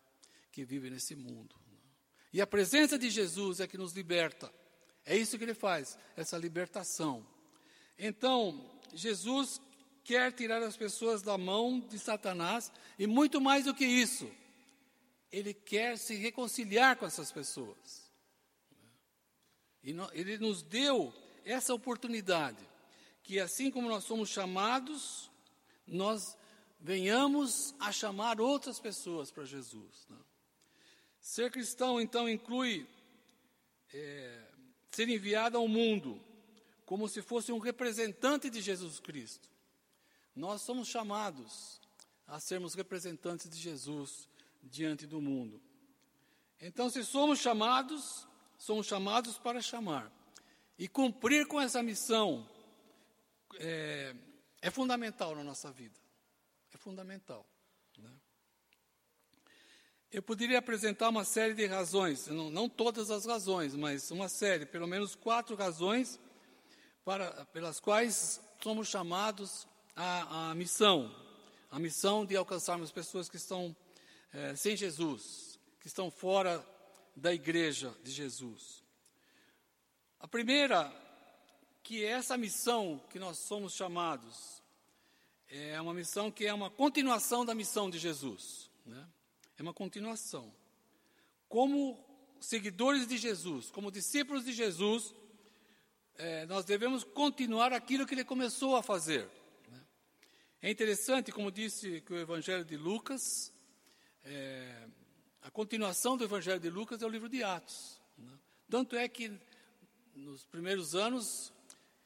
que 0.51 0.65
vive 0.65 0.89
nesse 0.89 1.15
mundo. 1.15 1.55
Né? 1.71 1.77
E 2.33 2.41
a 2.41 2.47
presença 2.47 2.97
de 2.97 3.09
Jesus 3.09 3.59
é 3.59 3.67
que 3.67 3.77
nos 3.77 3.93
liberta. 3.93 4.51
É 5.05 5.15
isso 5.15 5.37
que 5.37 5.43
ele 5.43 5.53
faz, 5.53 5.97
essa 6.15 6.37
libertação. 6.37 7.25
Então, 7.97 8.69
Jesus 8.93 9.61
quer 10.03 10.31
tirar 10.31 10.61
as 10.63 10.75
pessoas 10.75 11.21
da 11.21 11.37
mão 11.37 11.79
de 11.79 11.99
Satanás 11.99 12.71
e 12.97 13.05
muito 13.05 13.39
mais 13.39 13.65
do 13.65 13.73
que 13.73 13.85
isso, 13.85 14.29
ele 15.31 15.53
quer 15.53 15.97
se 15.97 16.15
reconciliar 16.15 16.97
com 16.97 17.05
essas 17.05 17.31
pessoas. 17.31 18.00
Ele 19.83 20.37
nos 20.37 20.61
deu 20.61 21.13
essa 21.43 21.73
oportunidade, 21.73 22.63
que 23.23 23.39
assim 23.39 23.71
como 23.71 23.89
nós 23.89 24.03
somos 24.03 24.29
chamados, 24.29 25.29
nós 25.87 26.37
venhamos 26.79 27.73
a 27.79 27.91
chamar 27.91 28.39
outras 28.39 28.79
pessoas 28.79 29.31
para 29.31 29.45
Jesus. 29.45 30.07
Né? 30.09 30.17
Ser 31.19 31.51
cristão, 31.51 31.99
então, 31.99 32.29
inclui 32.29 32.87
é, 33.93 34.47
ser 34.91 35.09
enviado 35.09 35.57
ao 35.57 35.67
mundo 35.67 36.21
como 36.85 37.07
se 37.07 37.21
fosse 37.21 37.51
um 37.51 37.59
representante 37.59 38.49
de 38.49 38.61
Jesus 38.61 38.99
Cristo. 38.99 39.49
Nós 40.35 40.61
somos 40.61 40.87
chamados 40.87 41.79
a 42.27 42.39
sermos 42.39 42.73
representantes 42.73 43.49
de 43.49 43.57
Jesus 43.57 44.27
diante 44.63 45.05
do 45.05 45.21
mundo. 45.21 45.61
Então, 46.59 46.89
se 46.89 47.03
somos 47.03 47.39
chamados, 47.39 48.27
somos 48.61 48.85
chamados 48.85 49.39
para 49.39 49.59
chamar. 49.59 50.11
E 50.77 50.87
cumprir 50.87 51.47
com 51.47 51.59
essa 51.59 51.81
missão 51.81 52.47
é, 53.59 54.15
é 54.61 54.69
fundamental 54.69 55.35
na 55.35 55.43
nossa 55.43 55.71
vida. 55.71 55.99
É 56.71 56.77
fundamental. 56.77 57.43
Né? 57.97 58.11
Eu 60.11 60.21
poderia 60.21 60.59
apresentar 60.59 61.09
uma 61.09 61.25
série 61.25 61.55
de 61.55 61.65
razões, 61.65 62.27
não, 62.27 62.51
não, 62.51 62.69
todas 62.69 63.09
as 63.09 63.25
razões, 63.25 63.75
mas 63.75 64.11
uma 64.11 64.29
série, 64.29 64.67
pelo 64.67 64.87
menos 64.87 65.15
quatro 65.15 65.55
razões, 65.55 66.19
para, 67.03 67.45
pelas 67.47 67.79
quais 67.79 68.39
somos 68.61 68.87
chamados 68.87 69.67
a, 69.95 70.51
a 70.51 70.55
missão, 70.55 71.11
a 71.71 71.79
missão 71.79 72.27
de 72.27 72.35
alcançarmos 72.35 72.91
pessoas 72.91 73.27
que 73.27 73.37
estão 73.37 73.75
é, 74.31 74.55
sem 74.55 74.77
Jesus, 74.77 75.59
que 75.79 75.87
estão 75.87 76.11
fora 76.11 76.63
da 77.15 77.33
igreja 77.33 77.95
de 78.03 78.11
Jesus. 78.11 78.83
A 80.19 80.27
primeira, 80.27 80.91
que 81.83 82.03
é 82.03 82.09
essa 82.09 82.37
missão 82.37 83.01
que 83.09 83.19
nós 83.19 83.37
somos 83.39 83.73
chamados, 83.73 84.61
é 85.47 85.79
uma 85.81 85.93
missão 85.93 86.31
que 86.31 86.45
é 86.45 86.53
uma 86.53 86.69
continuação 86.69 87.43
da 87.43 87.53
missão 87.53 87.89
de 87.89 87.99
Jesus. 87.99 88.69
Né? 88.85 89.07
É 89.57 89.61
uma 89.61 89.73
continuação. 89.73 90.53
Como 91.49 91.99
seguidores 92.39 93.05
de 93.05 93.17
Jesus, 93.17 93.69
como 93.69 93.91
discípulos 93.91 94.45
de 94.45 94.53
Jesus, 94.53 95.13
é, 96.15 96.45
nós 96.45 96.65
devemos 96.65 97.03
continuar 97.03 97.73
aquilo 97.73 98.05
que 98.05 98.13
ele 98.13 98.23
começou 98.23 98.75
a 98.75 98.83
fazer. 98.83 99.29
É 100.61 100.69
interessante, 100.69 101.31
como 101.31 101.51
disse 101.51 102.01
que 102.01 102.13
o 102.13 102.19
Evangelho 102.19 102.63
de 102.63 102.77
Lucas, 102.77 103.51
é, 104.23 104.87
a 105.41 105.49
continuação 105.49 106.15
do 106.15 106.23
Evangelho 106.23 106.59
de 106.59 106.69
Lucas 106.69 107.01
é 107.01 107.05
o 107.05 107.09
livro 107.09 107.27
de 107.27 107.43
Atos. 107.43 107.99
Né? 108.17 108.31
Tanto 108.69 108.95
é 108.95 109.07
que 109.07 109.31
nos 110.15 110.45
primeiros 110.45 110.93
anos, 110.93 111.51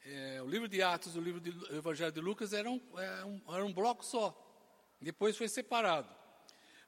é, 0.04 0.40
o 0.42 0.48
livro 0.48 0.68
de 0.68 0.80
Atos 0.82 1.14
e 1.14 1.18
o 1.18 1.22
livro 1.22 1.40
do 1.40 1.76
Evangelho 1.76 2.12
de 2.12 2.20
Lucas 2.20 2.52
eram 2.52 2.80
é, 2.96 3.24
um, 3.24 3.54
era 3.54 3.64
um 3.64 3.72
bloco 3.72 4.04
só. 4.04 4.34
Depois 5.00 5.36
foi 5.36 5.48
separado. 5.48 6.14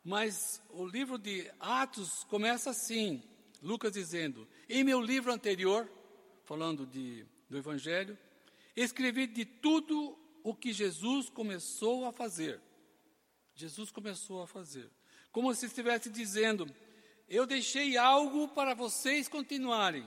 Mas 0.02 0.62
o 0.70 0.86
livro 0.86 1.18
de 1.18 1.50
Atos 1.60 2.24
começa 2.24 2.70
assim, 2.70 3.22
Lucas 3.62 3.92
dizendo: 3.92 4.48
Em 4.68 4.82
meu 4.82 5.02
livro 5.02 5.32
anterior, 5.32 5.90
falando 6.44 6.86
de, 6.86 7.26
do 7.50 7.58
Evangelho, 7.58 8.16
escrevi 8.74 9.26
de 9.26 9.44
tudo 9.44 10.18
o 10.42 10.54
que 10.54 10.72
Jesus 10.72 11.28
começou 11.28 12.06
a 12.06 12.12
fazer. 12.12 12.60
Jesus 13.54 13.90
começou 13.90 14.40
a 14.40 14.46
fazer. 14.46 14.88
Como 15.38 15.54
se 15.54 15.66
estivesse 15.66 16.10
dizendo: 16.10 16.68
Eu 17.28 17.46
deixei 17.46 17.96
algo 17.96 18.48
para 18.48 18.74
vocês 18.74 19.28
continuarem. 19.28 20.04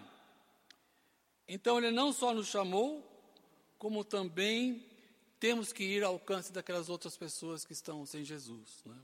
Então, 1.48 1.78
Ele 1.78 1.90
não 1.90 2.12
só 2.12 2.34
nos 2.34 2.48
chamou, 2.48 3.02
como 3.78 4.04
também 4.04 4.86
temos 5.40 5.72
que 5.72 5.86
ir 5.86 6.04
ao 6.04 6.16
alcance 6.16 6.52
daquelas 6.52 6.90
outras 6.90 7.16
pessoas 7.16 7.64
que 7.64 7.72
estão 7.72 8.06
sem 8.06 8.26
Jesus. 8.26 8.84
Né? 8.86 8.98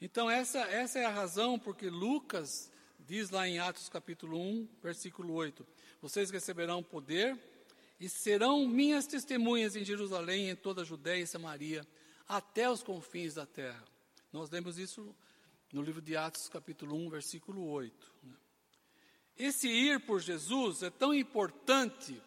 Então, 0.00 0.28
essa, 0.28 0.58
essa 0.58 0.98
é 0.98 1.04
a 1.04 1.10
razão 1.10 1.56
porque 1.56 1.88
Lucas 1.88 2.68
diz 2.98 3.30
lá 3.30 3.46
em 3.46 3.60
Atos 3.60 3.88
capítulo 3.88 4.40
1, 4.40 4.68
versículo 4.82 5.34
8: 5.34 5.64
Vocês 6.02 6.32
receberão 6.32 6.82
poder 6.82 7.38
e 8.00 8.08
serão 8.08 8.66
minhas 8.66 9.06
testemunhas 9.06 9.76
em 9.76 9.84
Jerusalém, 9.84 10.50
em 10.50 10.56
toda 10.56 10.82
a 10.82 10.84
Judéia 10.84 11.22
e 11.22 11.28
Samaria, 11.28 11.86
até 12.26 12.68
os 12.68 12.82
confins 12.82 13.34
da 13.34 13.46
terra. 13.46 13.84
Nós 14.32 14.50
lemos 14.50 14.78
isso 14.78 15.14
no 15.72 15.82
livro 15.82 16.00
de 16.00 16.16
Atos, 16.16 16.48
capítulo 16.48 16.96
1, 16.96 17.10
versículo 17.10 17.68
8. 17.68 18.12
Né? 18.22 18.34
Esse 19.36 19.68
ir 19.68 20.00
por 20.00 20.20
Jesus 20.20 20.82
é 20.82 20.90
tão 20.90 21.12
importante, 21.12 22.20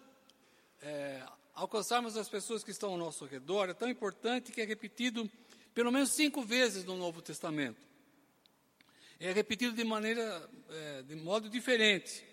é, 0.82 1.26
alcançarmos 1.54 2.16
as 2.16 2.30
pessoas 2.30 2.64
que 2.64 2.72
estão 2.72 2.92
ao 2.92 2.98
nosso 2.98 3.26
redor, 3.26 3.70
é 3.70 3.74
tão 3.74 3.90
importante 3.90 4.52
que 4.52 4.62
é 4.62 4.66
repetido 4.66 5.30
pelo 5.74 5.92
menos 5.92 6.12
cinco 6.12 6.44
vezes 6.44 6.84
no 6.84 6.96
Novo 6.96 7.22
Testamento. 7.22 7.82
É 9.20 9.32
repetido 9.32 9.76
de 9.76 9.84
maneira, 9.84 10.50
é, 10.70 11.02
de 11.04 11.16
modo 11.16 11.50
diferente. 11.50 12.24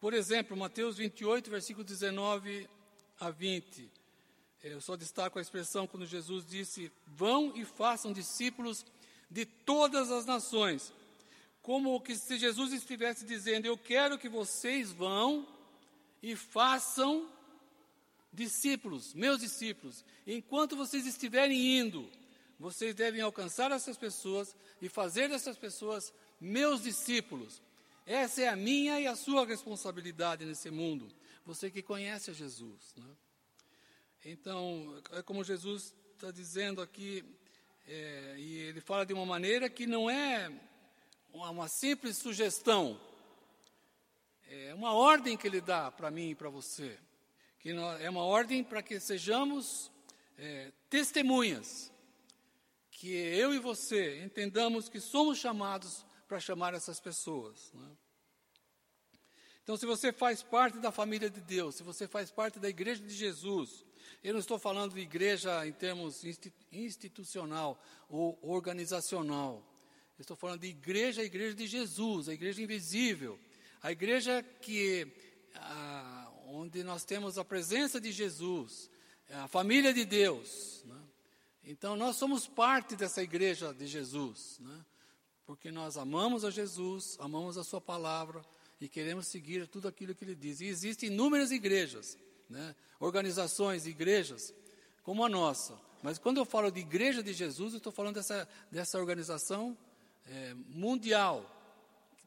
Por 0.00 0.14
exemplo, 0.14 0.56
Mateus 0.56 0.96
28, 0.96 1.50
versículo 1.50 1.84
19 1.84 2.68
a 3.18 3.30
20. 3.30 3.90
Eu 4.62 4.80
só 4.80 4.96
destaco 4.96 5.38
a 5.38 5.42
expressão 5.42 5.86
quando 5.86 6.04
Jesus 6.06 6.44
disse: 6.44 6.90
Vão 7.06 7.56
e 7.56 7.64
façam 7.64 8.12
discípulos 8.12 8.84
de 9.30 9.44
todas 9.44 10.10
as 10.10 10.24
nações. 10.26 10.92
Como 11.62 12.00
que 12.00 12.14
se 12.16 12.38
Jesus 12.38 12.72
estivesse 12.72 13.24
dizendo: 13.24 13.66
Eu 13.66 13.76
quero 13.76 14.18
que 14.18 14.28
vocês 14.28 14.92
vão 14.92 15.46
e 16.22 16.36
façam 16.36 17.28
discípulos, 18.32 19.14
meus 19.14 19.40
discípulos. 19.40 20.04
Enquanto 20.26 20.76
vocês 20.76 21.06
estiverem 21.06 21.78
indo, 21.78 22.08
vocês 22.58 22.94
devem 22.94 23.20
alcançar 23.20 23.72
essas 23.72 23.96
pessoas 23.96 24.54
e 24.80 24.88
fazer 24.88 25.28
dessas 25.28 25.56
pessoas 25.56 26.12
meus 26.40 26.82
discípulos. 26.82 27.60
Essa 28.06 28.42
é 28.42 28.48
a 28.48 28.56
minha 28.56 29.00
e 29.00 29.06
a 29.06 29.16
sua 29.16 29.44
responsabilidade 29.44 30.44
nesse 30.44 30.70
mundo. 30.70 31.08
Você 31.44 31.70
que 31.70 31.82
conhece 31.82 32.30
a 32.30 32.34
Jesus. 32.34 32.94
Né? 32.96 33.16
Então, 34.24 35.02
é 35.12 35.22
como 35.22 35.42
Jesus 35.42 35.94
está 36.14 36.30
dizendo 36.30 36.80
aqui, 36.80 37.24
é, 37.86 38.34
e 38.36 38.58
ele 38.58 38.80
fala 38.80 39.06
de 39.06 39.12
uma 39.12 39.24
maneira 39.24 39.70
que 39.70 39.86
não 39.86 40.10
é 40.10 40.50
uma, 41.32 41.68
simples 41.68 42.16
sugestão, 42.16 43.00
é 44.48 44.74
uma 44.74 44.92
ordem 44.92 45.36
que 45.36 45.46
ele 45.46 45.60
dá 45.60 45.90
para 45.90 46.10
mim 46.10 46.30
e 46.30 46.34
para 46.34 46.48
você. 46.48 46.98
Que 47.60 47.70
é 47.70 48.10
uma 48.10 48.24
ordem 48.24 48.64
para 48.64 48.82
que 48.82 48.98
sejamos 48.98 49.90
é, 50.36 50.72
testemunhas, 50.90 51.92
que 52.90 53.12
eu 53.12 53.54
e 53.54 53.58
você 53.58 54.22
entendamos 54.24 54.88
que 54.88 55.00
somos 55.00 55.38
chamados 55.38 56.04
para 56.26 56.40
chamar 56.40 56.74
essas 56.74 56.98
pessoas. 56.98 57.72
Né? 57.72 57.96
Então, 59.62 59.76
se 59.76 59.86
você 59.86 60.12
faz 60.12 60.42
parte 60.42 60.78
da 60.78 60.90
família 60.90 61.30
de 61.30 61.40
Deus, 61.40 61.76
se 61.76 61.82
você 61.84 62.08
faz 62.08 62.32
parte 62.32 62.58
da 62.58 62.68
igreja 62.68 63.02
de 63.02 63.14
Jesus, 63.14 63.85
eu 64.22 64.32
não 64.32 64.40
estou 64.40 64.58
falando 64.58 64.94
de 64.94 65.00
igreja 65.00 65.66
em 65.66 65.72
termos 65.72 66.22
institucional 66.72 67.82
ou 68.08 68.38
organizacional. 68.42 69.62
Eu 70.18 70.22
estou 70.22 70.36
falando 70.36 70.60
de 70.60 70.68
igreja, 70.68 71.22
a 71.22 71.24
igreja 71.24 71.54
de 71.54 71.66
Jesus, 71.66 72.28
a 72.28 72.34
igreja 72.34 72.62
invisível, 72.62 73.38
a 73.82 73.92
igreja 73.92 74.42
que 74.60 75.06
a, 75.54 76.32
onde 76.46 76.82
nós 76.82 77.04
temos 77.04 77.38
a 77.38 77.44
presença 77.44 78.00
de 78.00 78.12
Jesus, 78.12 78.90
a 79.30 79.48
família 79.48 79.92
de 79.92 80.04
Deus. 80.04 80.82
Né? 80.84 81.02
Então, 81.64 81.96
nós 81.96 82.16
somos 82.16 82.46
parte 82.46 82.96
dessa 82.96 83.22
igreja 83.22 83.74
de 83.74 83.86
Jesus. 83.86 84.58
Né? 84.60 84.84
porque 85.46 85.70
nós 85.70 85.96
amamos 85.96 86.44
a 86.44 86.50
Jesus, 86.50 87.16
amamos 87.20 87.56
a 87.56 87.62
Sua 87.62 87.80
palavra 87.80 88.44
e 88.80 88.88
queremos 88.88 89.28
seguir 89.28 89.68
tudo 89.68 89.86
aquilo 89.86 90.14
que 90.14 90.24
Ele 90.24 90.34
diz. 90.34 90.60
E 90.60 90.66
existem 90.66 91.08
inúmeras 91.08 91.52
igrejas, 91.52 92.18
né? 92.48 92.74
organizações, 93.00 93.86
igrejas, 93.86 94.54
como 95.02 95.24
a 95.24 95.28
nossa. 95.28 95.78
Mas 96.02 96.18
quando 96.18 96.38
eu 96.38 96.44
falo 96.44 96.70
de 96.70 96.80
Igreja 96.80 97.22
de 97.22 97.32
Jesus, 97.32 97.72
eu 97.72 97.78
estou 97.78 97.92
falando 97.92 98.14
dessa, 98.14 98.48
dessa 98.70 98.98
organização 98.98 99.76
é, 100.26 100.54
mundial, 100.68 101.52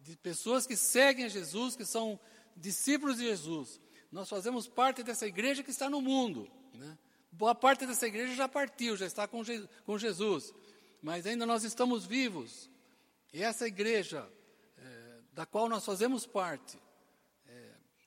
de 0.02 0.16
pessoas 0.18 0.66
que 0.66 0.76
seguem 0.76 1.26
a 1.26 1.30
Jesus, 1.30 1.76
que 1.76 1.86
são 1.86 2.20
discípulos 2.56 3.18
de 3.18 3.26
Jesus. 3.26 3.80
Nós 4.12 4.28
fazemos 4.28 4.68
parte 4.68 5.04
dessa 5.04 5.28
igreja 5.28 5.64
que 5.64 5.72
está 5.72 5.90
no 5.90 6.02
mundo. 6.02 6.50
Né? 6.74 6.98
Boa 7.32 7.54
parte 7.54 7.86
dessa 7.86 8.08
igreja 8.08 8.34
já 8.34 8.48
partiu, 8.48 8.98
já 8.98 9.06
está 9.06 9.28
com, 9.28 9.44
com 9.86 9.98
Jesus. 9.98 10.54
Mas 11.02 11.26
ainda 11.26 11.46
nós 11.46 11.64
estamos 11.64 12.06
vivos. 12.06 12.70
E 13.32 13.44
essa 13.44 13.68
igreja, 13.68 14.28
é, 14.78 15.20
da 15.34 15.46
qual 15.46 15.70
nós 15.70 15.86
fazemos 15.86 16.26
parte, 16.26 16.78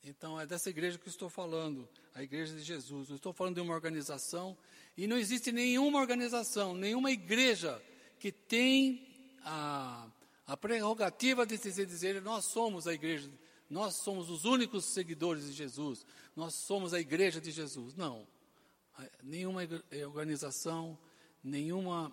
então 0.04 0.40
é 0.40 0.46
dessa 0.46 0.68
igreja 0.68 0.98
que 0.98 1.06
eu 1.06 1.10
estou 1.10 1.30
falando, 1.30 1.88
a 2.14 2.22
igreja 2.22 2.54
de 2.54 2.62
Jesus. 2.62 3.08
Eu 3.08 3.16
estou 3.16 3.32
falando 3.32 3.54
de 3.54 3.60
uma 3.60 3.74
organização, 3.74 4.56
e 4.96 5.06
não 5.06 5.16
existe 5.16 5.52
nenhuma 5.52 6.00
organização, 6.00 6.74
nenhuma 6.74 7.10
igreja 7.10 7.80
que 8.18 8.32
tem 8.32 9.06
a, 9.44 10.08
a 10.46 10.56
prerrogativa 10.56 11.46
de 11.46 11.56
dizer, 11.56 11.86
dizer, 11.86 12.20
nós 12.22 12.44
somos 12.44 12.86
a 12.86 12.94
igreja, 12.94 13.30
nós 13.70 13.96
somos 13.96 14.28
os 14.28 14.44
únicos 14.44 14.84
seguidores 14.86 15.46
de 15.46 15.52
Jesus, 15.52 16.04
nós 16.34 16.54
somos 16.54 16.92
a 16.92 17.00
igreja 17.00 17.40
de 17.40 17.50
Jesus. 17.50 17.94
Não. 17.94 18.26
Nenhuma 19.22 19.64
eh, 19.64 20.06
organização, 20.06 20.98
nenhuma 21.42 22.12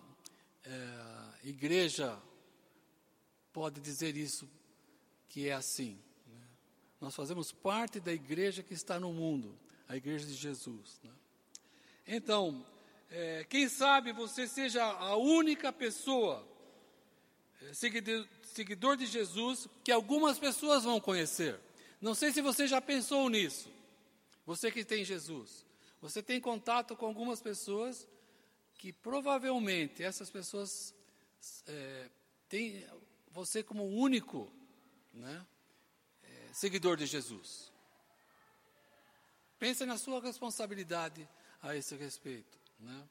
é, 0.64 1.48
igreja 1.48 2.20
pode 3.52 3.80
dizer 3.80 4.16
isso, 4.16 4.48
que 5.28 5.48
é 5.48 5.52
assim. 5.52 5.98
Nós 7.00 7.14
fazemos 7.14 7.50
parte 7.50 7.98
da 7.98 8.12
igreja 8.12 8.62
que 8.62 8.74
está 8.74 9.00
no 9.00 9.12
mundo, 9.12 9.58
a 9.88 9.96
igreja 9.96 10.26
de 10.26 10.34
Jesus. 10.34 11.00
Né? 11.02 11.10
Então, 12.06 12.64
é, 13.10 13.44
quem 13.48 13.68
sabe 13.68 14.12
você 14.12 14.46
seja 14.46 14.84
a 14.84 15.16
única 15.16 15.72
pessoa, 15.72 16.46
é, 17.62 17.72
seguidor, 17.72 18.26
seguidor 18.42 18.96
de 18.96 19.06
Jesus, 19.06 19.66
que 19.82 19.90
algumas 19.90 20.38
pessoas 20.38 20.84
vão 20.84 21.00
conhecer. 21.00 21.58
Não 22.00 22.14
sei 22.14 22.32
se 22.32 22.42
você 22.42 22.66
já 22.66 22.80
pensou 22.80 23.28
nisso, 23.28 23.70
você 24.44 24.70
que 24.70 24.84
tem 24.84 25.04
Jesus. 25.04 25.64
Você 26.02 26.22
tem 26.22 26.40
contato 26.40 26.96
com 26.96 27.06
algumas 27.06 27.40
pessoas 27.40 28.06
que 28.78 28.92
provavelmente 28.92 30.02
essas 30.02 30.30
pessoas 30.30 30.94
é, 31.66 32.10
têm 32.48 32.86
você 33.30 33.62
como 33.62 33.84
único 33.84 34.50
né, 35.12 35.46
seguidor 36.52 36.96
de 36.96 37.06
Jesus. 37.06 37.72
Pense 39.58 39.84
na 39.84 39.98
sua 39.98 40.20
responsabilidade 40.20 41.28
a 41.62 41.76
esse 41.76 41.94
respeito. 41.94 42.58
Né? 42.78 43.08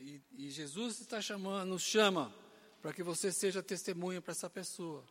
E, 0.00 0.20
e 0.32 0.50
Jesus 0.50 1.00
está 1.00 1.20
chamando, 1.20 1.68
nos 1.68 1.82
chama 1.82 2.34
para 2.80 2.92
que 2.92 3.02
você 3.02 3.30
seja 3.30 3.62
testemunha 3.62 4.20
para 4.20 4.32
essa 4.32 4.50
pessoa, 4.50 5.04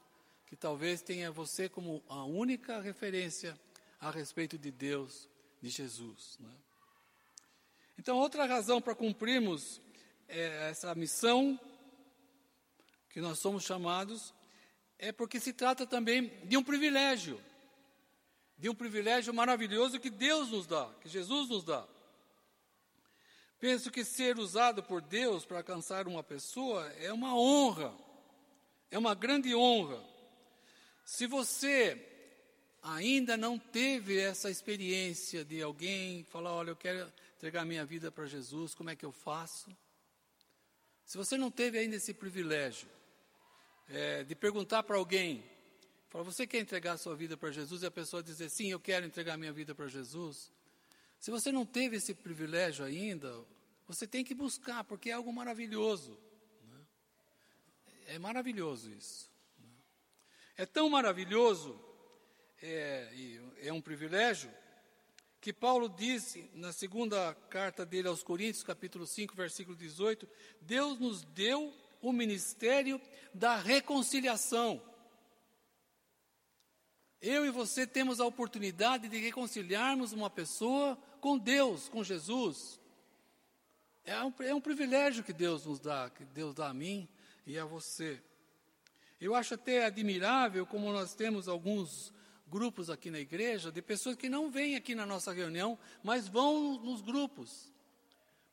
que 0.47 0.55
talvez 0.55 1.01
tenha 1.01 1.31
você 1.31 1.69
como 1.69 2.03
a 2.09 2.23
única 2.25 2.81
referência 2.81 3.57
a 3.99 4.09
respeito 4.09 4.57
de 4.57 4.71
Deus, 4.71 5.29
de 5.61 5.69
Jesus. 5.69 6.37
Né? 6.39 6.53
Então, 7.97 8.17
outra 8.17 8.45
razão 8.45 8.81
para 8.81 8.95
cumprirmos 8.95 9.79
é, 10.27 10.69
essa 10.71 10.93
missão 10.95 11.59
que 13.09 13.21
nós 13.21 13.39
somos 13.39 13.63
chamados, 13.63 14.33
é 15.01 15.11
porque 15.11 15.39
se 15.39 15.51
trata 15.51 15.85
também 15.85 16.31
de 16.43 16.55
um 16.55 16.63
privilégio, 16.63 17.41
de 18.55 18.69
um 18.69 18.75
privilégio 18.75 19.33
maravilhoso 19.33 19.99
que 19.99 20.11
Deus 20.11 20.51
nos 20.51 20.67
dá, 20.67 20.87
que 21.01 21.09
Jesus 21.09 21.49
nos 21.49 21.63
dá. 21.63 21.85
Penso 23.59 23.89
que 23.89 24.05
ser 24.05 24.37
usado 24.37 24.83
por 24.83 25.01
Deus 25.01 25.43
para 25.43 25.57
alcançar 25.57 26.07
uma 26.07 26.23
pessoa 26.23 26.87
é 26.99 27.11
uma 27.11 27.35
honra, 27.35 27.91
é 28.91 28.97
uma 28.97 29.15
grande 29.15 29.55
honra. 29.55 29.99
Se 31.03 31.25
você 31.25 31.99
ainda 32.83 33.35
não 33.35 33.57
teve 33.57 34.19
essa 34.19 34.51
experiência 34.51 35.43
de 35.43 35.63
alguém 35.63 36.23
falar: 36.25 36.53
olha, 36.53 36.69
eu 36.69 36.75
quero 36.75 37.11
entregar 37.37 37.65
minha 37.65 37.83
vida 37.83 38.11
para 38.11 38.27
Jesus, 38.27 38.75
como 38.75 38.91
é 38.91 38.95
que 38.95 39.05
eu 39.05 39.11
faço? 39.11 39.75
Se 41.05 41.17
você 41.17 41.37
não 41.37 41.49
teve 41.49 41.79
ainda 41.79 41.95
esse 41.95 42.13
privilégio, 42.13 42.87
é, 43.91 44.23
de 44.23 44.33
perguntar 44.35 44.83
para 44.83 44.95
alguém, 44.95 45.43
falar, 46.09 46.23
você 46.23 46.47
quer 46.47 46.59
entregar 46.59 46.93
a 46.93 46.97
sua 46.97 47.15
vida 47.15 47.35
para 47.35 47.51
Jesus? 47.51 47.83
E 47.83 47.85
a 47.85 47.91
pessoa 47.91 48.23
dizer, 48.23 48.49
sim, 48.49 48.71
eu 48.71 48.79
quero 48.79 49.05
entregar 49.05 49.37
minha 49.37 49.51
vida 49.51 49.75
para 49.75 49.87
Jesus. 49.87 50.51
Se 51.19 51.29
você 51.29 51.51
não 51.51 51.65
teve 51.65 51.97
esse 51.97 52.13
privilégio 52.13 52.85
ainda, 52.85 53.45
você 53.85 54.07
tem 54.07 54.23
que 54.23 54.33
buscar, 54.33 54.83
porque 54.85 55.09
é 55.09 55.13
algo 55.13 55.31
maravilhoso. 55.33 56.17
Né? 56.63 56.79
É 58.07 58.19
maravilhoso 58.19 58.89
isso. 58.89 59.29
Né? 59.59 59.69
É 60.57 60.65
tão 60.65 60.89
maravilhoso, 60.89 61.77
é, 62.61 63.41
é 63.61 63.73
um 63.73 63.81
privilégio, 63.81 64.49
que 65.41 65.51
Paulo 65.51 65.89
disse 65.89 66.49
na 66.53 66.71
segunda 66.71 67.33
carta 67.49 67.85
dele 67.85 68.07
aos 68.07 68.23
Coríntios, 68.23 68.63
capítulo 68.63 69.05
5, 69.05 69.35
versículo 69.35 69.75
18: 69.75 70.29
Deus 70.61 70.99
nos 70.99 71.23
deu 71.23 71.73
o 72.01 72.11
ministério 72.11 72.99
da 73.33 73.55
reconciliação. 73.55 74.81
Eu 77.21 77.45
e 77.45 77.51
você 77.51 77.85
temos 77.85 78.19
a 78.19 78.25
oportunidade 78.25 79.07
de 79.07 79.17
reconciliarmos 79.17 80.11
uma 80.11 80.29
pessoa 80.29 80.97
com 81.19 81.37
Deus, 81.37 81.87
com 81.87 82.03
Jesus. 82.03 82.79
É 84.03 84.21
um, 84.23 84.33
é 84.39 84.55
um 84.55 84.61
privilégio 84.61 85.23
que 85.23 85.31
Deus 85.31 85.65
nos 85.65 85.79
dá, 85.79 86.09
que 86.09 86.25
Deus 86.25 86.55
dá 86.55 86.69
a 86.69 86.73
mim 86.73 87.07
e 87.45 87.59
a 87.59 87.65
você. 87.65 88.19
Eu 89.19 89.35
acho 89.35 89.53
até 89.53 89.85
admirável 89.85 90.65
como 90.65 90.91
nós 90.91 91.13
temos 91.13 91.47
alguns 91.47 92.11
grupos 92.47 92.89
aqui 92.89 93.11
na 93.11 93.19
igreja 93.19 93.71
de 93.71 93.81
pessoas 93.81 94.15
que 94.15 94.27
não 94.27 94.49
vêm 94.49 94.75
aqui 94.75 94.95
na 94.95 95.05
nossa 95.05 95.31
reunião, 95.31 95.77
mas 96.03 96.27
vão 96.27 96.79
nos 96.79 97.01
grupos. 97.01 97.71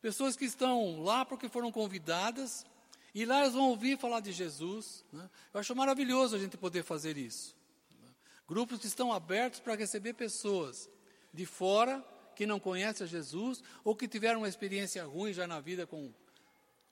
Pessoas 0.03 0.37
que 0.37 0.45
estão 0.45 1.03
lá 1.03 1.25
porque 1.25 1.49
foram 1.49 1.73
convidadas 1.73 2.67
e 3.15 3.25
lá 3.25 3.41
eles 3.41 3.55
vão 3.55 3.71
ouvir 3.71 3.99
falar 3.99 4.21
de 4.21 4.33
Jesus. 4.33 5.05
Né? 5.13 5.29
Eu 5.53 5.61
acho 5.61 5.75
maravilhoso 5.75 6.37
a 6.37 6.39
gente 6.39 6.57
poder 6.57 6.83
fazer 6.83 7.17
isso. 7.17 7.57
Né? 8.03 8.09
Grupos 8.47 8.81
que 8.81 8.87
estão 8.87 9.13
abertos 9.13 9.61
para 9.61 9.75
receber 9.75 10.15
pessoas 10.15 10.89
de 11.33 11.47
fora 11.47 12.05
que 12.35 12.47
não 12.47 12.61
conhecem 12.61 13.05
a 13.05 13.09
Jesus 13.09 13.63
ou 13.83 13.97
que 13.97 14.07
tiveram 14.07 14.41
uma 14.41 14.49
experiência 14.49 15.05
ruim 15.05 15.33
já 15.33 15.47
na 15.47 15.61
vida 15.61 15.87
com 15.87 16.13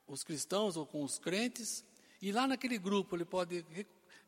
os 0.07 0.23
cristãos 0.23 0.75
ou 0.75 0.85
com 0.85 1.03
os 1.03 1.19
crentes. 1.19 1.85
E 2.21 2.31
lá 2.31 2.47
naquele 2.47 2.77
grupo 2.77 3.15
ele 3.15 3.25
pode 3.25 3.65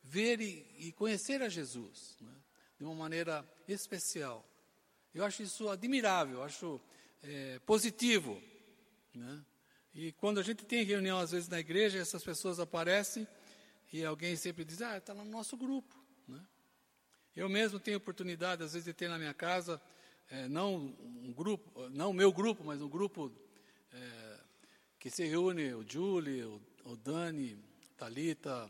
ver 0.04 0.42
e, 0.42 0.66
e 0.78 0.92
conhecer 0.94 1.42
a 1.42 1.50
Jesus 1.50 2.18
né? 2.22 2.32
de 2.78 2.86
uma 2.86 2.96
maneira 2.96 3.46
especial. 3.68 4.46
Eu 5.14 5.26
acho 5.26 5.42
isso 5.42 5.70
admirável, 5.70 6.44
acho 6.44 6.80
é, 7.24 7.60
positivo. 7.66 8.42
Né? 9.14 9.44
E 9.94 10.12
quando 10.14 10.40
a 10.40 10.44
gente 10.44 10.64
tem 10.66 10.84
reunião, 10.84 11.20
às 11.20 11.32
vezes, 11.32 11.50
na 11.50 11.60
igreja, 11.60 11.98
essas 11.98 12.24
pessoas 12.24 12.60
aparecem 12.60 13.28
e 13.92 14.06
alguém 14.06 14.36
sempre 14.36 14.64
diz, 14.64 14.82
ah, 14.82 14.98
está 14.98 15.14
lá 15.14 15.24
no 15.24 15.32
nosso 15.32 15.58
grupo. 15.58 15.96
Né? 16.28 16.40
Eu 17.36 17.50
mesmo 17.50 17.80
tenho 17.80 17.98
oportunidade, 17.98 18.64
às 18.64 18.74
vezes, 18.74 18.86
de 18.86 18.94
ter 18.94 19.10
na 19.10 19.18
minha 19.18 19.34
casa, 19.34 19.82
é, 20.30 20.48
não 20.48 20.76
um 20.76 21.34
grupo, 21.34 21.90
não 21.90 22.12
o 22.12 22.14
meu 22.14 22.32
grupo, 22.32 22.64
mas 22.64 22.82
um 22.82 22.90
grupo 22.90 23.32
é, 23.92 24.40
que 25.00 25.10
se 25.10 25.26
reúne, 25.26 25.74
o 25.74 25.84
Julie, 25.88 26.44
o, 26.44 26.62
o 26.86 26.96
Dani, 26.96 27.58
Talita, 27.98 28.70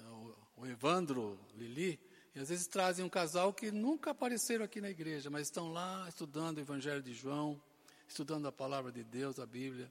o, 0.00 0.34
o 0.58 0.66
Evandro, 0.66 1.40
Lili, 1.56 1.98
e 2.34 2.38
às 2.38 2.50
vezes 2.50 2.66
trazem 2.66 3.04
um 3.04 3.08
casal 3.08 3.54
que 3.54 3.70
nunca 3.70 4.10
apareceram 4.10 4.66
aqui 4.66 4.82
na 4.82 4.90
igreja, 4.90 5.30
mas 5.30 5.46
estão 5.46 5.72
lá 5.72 6.06
estudando 6.08 6.58
o 6.58 6.60
Evangelho 6.60 7.02
de 7.02 7.14
João, 7.14 7.60
estudando 8.06 8.46
a 8.46 8.52
palavra 8.52 8.92
de 8.92 9.02
Deus, 9.02 9.38
a 9.38 9.46
Bíblia 9.46 9.90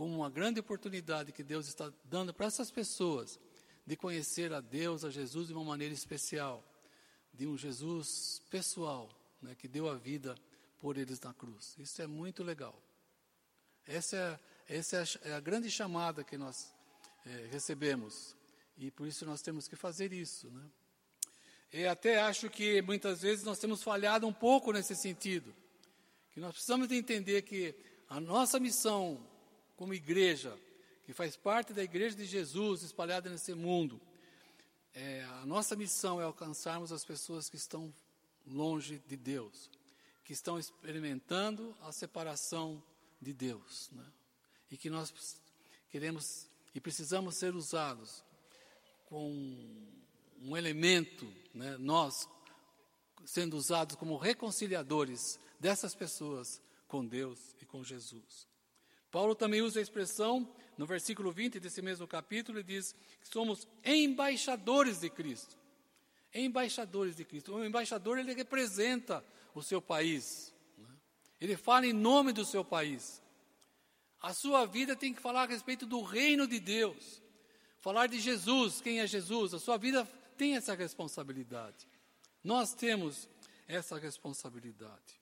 como 0.00 0.16
uma 0.16 0.30
grande 0.30 0.58
oportunidade 0.58 1.30
que 1.30 1.42
Deus 1.42 1.68
está 1.68 1.92
dando 2.04 2.32
para 2.32 2.46
essas 2.46 2.70
pessoas 2.70 3.38
de 3.84 3.94
conhecer 3.96 4.50
a 4.50 4.58
Deus, 4.58 5.04
a 5.04 5.10
Jesus 5.10 5.48
de 5.48 5.52
uma 5.52 5.62
maneira 5.62 5.92
especial, 5.92 6.64
de 7.34 7.46
um 7.46 7.54
Jesus 7.54 8.40
pessoal, 8.48 9.10
né, 9.42 9.54
que 9.54 9.68
deu 9.68 9.90
a 9.90 9.96
vida 9.96 10.34
por 10.78 10.96
eles 10.96 11.20
na 11.20 11.34
cruz. 11.34 11.76
Isso 11.78 12.00
é 12.00 12.06
muito 12.06 12.42
legal. 12.42 12.82
Essa 13.86 14.40
é, 14.66 14.74
essa 14.78 14.96
é, 14.96 15.00
a, 15.00 15.32
é 15.32 15.34
a 15.34 15.40
grande 15.40 15.70
chamada 15.70 16.24
que 16.24 16.38
nós 16.38 16.74
é, 17.26 17.48
recebemos 17.52 18.34
e 18.78 18.90
por 18.90 19.06
isso 19.06 19.26
nós 19.26 19.42
temos 19.42 19.68
que 19.68 19.76
fazer 19.76 20.14
isso, 20.14 20.48
né? 20.48 20.64
E 21.74 21.84
até 21.84 22.22
acho 22.22 22.48
que 22.48 22.80
muitas 22.80 23.20
vezes 23.20 23.44
nós 23.44 23.58
temos 23.58 23.82
falhado 23.82 24.26
um 24.26 24.32
pouco 24.32 24.72
nesse 24.72 24.96
sentido, 24.96 25.54
que 26.32 26.40
nós 26.40 26.52
precisamos 26.52 26.88
de 26.88 26.96
entender 26.96 27.42
que 27.42 27.74
a 28.08 28.18
nossa 28.18 28.58
missão 28.58 29.28
como 29.80 29.94
igreja, 29.94 30.54
que 31.04 31.14
faz 31.14 31.38
parte 31.38 31.72
da 31.72 31.82
Igreja 31.82 32.14
de 32.14 32.26
Jesus 32.26 32.82
espalhada 32.82 33.30
nesse 33.30 33.54
mundo, 33.54 33.98
é, 34.92 35.24
a 35.40 35.46
nossa 35.46 35.74
missão 35.74 36.20
é 36.20 36.24
alcançarmos 36.24 36.92
as 36.92 37.02
pessoas 37.02 37.48
que 37.48 37.56
estão 37.56 37.90
longe 38.46 39.02
de 39.06 39.16
Deus, 39.16 39.70
que 40.22 40.34
estão 40.34 40.58
experimentando 40.58 41.74
a 41.80 41.92
separação 41.92 42.82
de 43.22 43.32
Deus, 43.32 43.88
né? 43.92 44.04
e 44.70 44.76
que 44.76 44.90
nós 44.90 45.40
queremos 45.88 46.46
e 46.74 46.78
precisamos 46.78 47.36
ser 47.36 47.54
usados 47.54 48.22
com 49.06 49.32
um 50.42 50.54
elemento, 50.58 51.26
né? 51.54 51.78
nós 51.78 52.28
sendo 53.24 53.56
usados 53.56 53.96
como 53.96 54.18
reconciliadores 54.18 55.40
dessas 55.58 55.94
pessoas 55.94 56.60
com 56.86 57.02
Deus 57.02 57.56
e 57.62 57.64
com 57.64 57.82
Jesus. 57.82 58.49
Paulo 59.10 59.34
também 59.34 59.60
usa 59.60 59.80
a 59.80 59.82
expressão 59.82 60.48
no 60.80 60.86
versículo 60.86 61.30
20 61.30 61.60
desse 61.60 61.82
mesmo 61.82 62.06
capítulo, 62.06 62.58
ele 62.58 62.66
diz 62.66 62.94
que 63.20 63.28
somos 63.28 63.68
embaixadores 63.84 65.00
de 65.00 65.10
Cristo. 65.10 65.54
Embaixadores 66.32 67.16
de 67.16 67.24
Cristo. 67.24 67.54
O 67.54 67.62
embaixador, 67.62 68.18
ele 68.18 68.32
representa 68.32 69.22
o 69.54 69.62
seu 69.62 69.82
país. 69.82 70.54
Né? 70.78 70.88
Ele 71.38 71.56
fala 71.56 71.86
em 71.86 71.92
nome 71.92 72.32
do 72.32 72.46
seu 72.46 72.64
país. 72.64 73.20
A 74.22 74.32
sua 74.32 74.64
vida 74.64 74.96
tem 74.96 75.12
que 75.12 75.20
falar 75.20 75.42
a 75.42 75.46
respeito 75.46 75.84
do 75.84 76.00
reino 76.02 76.46
de 76.46 76.58
Deus. 76.58 77.20
Falar 77.80 78.06
de 78.06 78.18
Jesus, 78.18 78.80
quem 78.80 79.00
é 79.00 79.06
Jesus. 79.06 79.52
A 79.52 79.58
sua 79.58 79.76
vida 79.76 80.04
tem 80.38 80.56
essa 80.56 80.74
responsabilidade. 80.74 81.86
Nós 82.42 82.72
temos 82.72 83.28
essa 83.68 83.98
responsabilidade. 83.98 85.20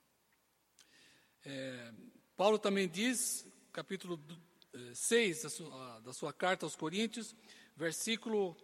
É, 1.45 1.93
Paulo 2.37 2.59
também 2.59 2.89
diz, 2.89 3.45
capítulo 3.73 4.21
6 4.95 5.43
da 5.43 5.51
sua, 5.51 6.01
da 6.01 6.13
sua 6.13 6.33
carta 6.33 6.67
aos 6.67 6.77
Coríntios, 6.77 7.35
versículo 7.77 8.57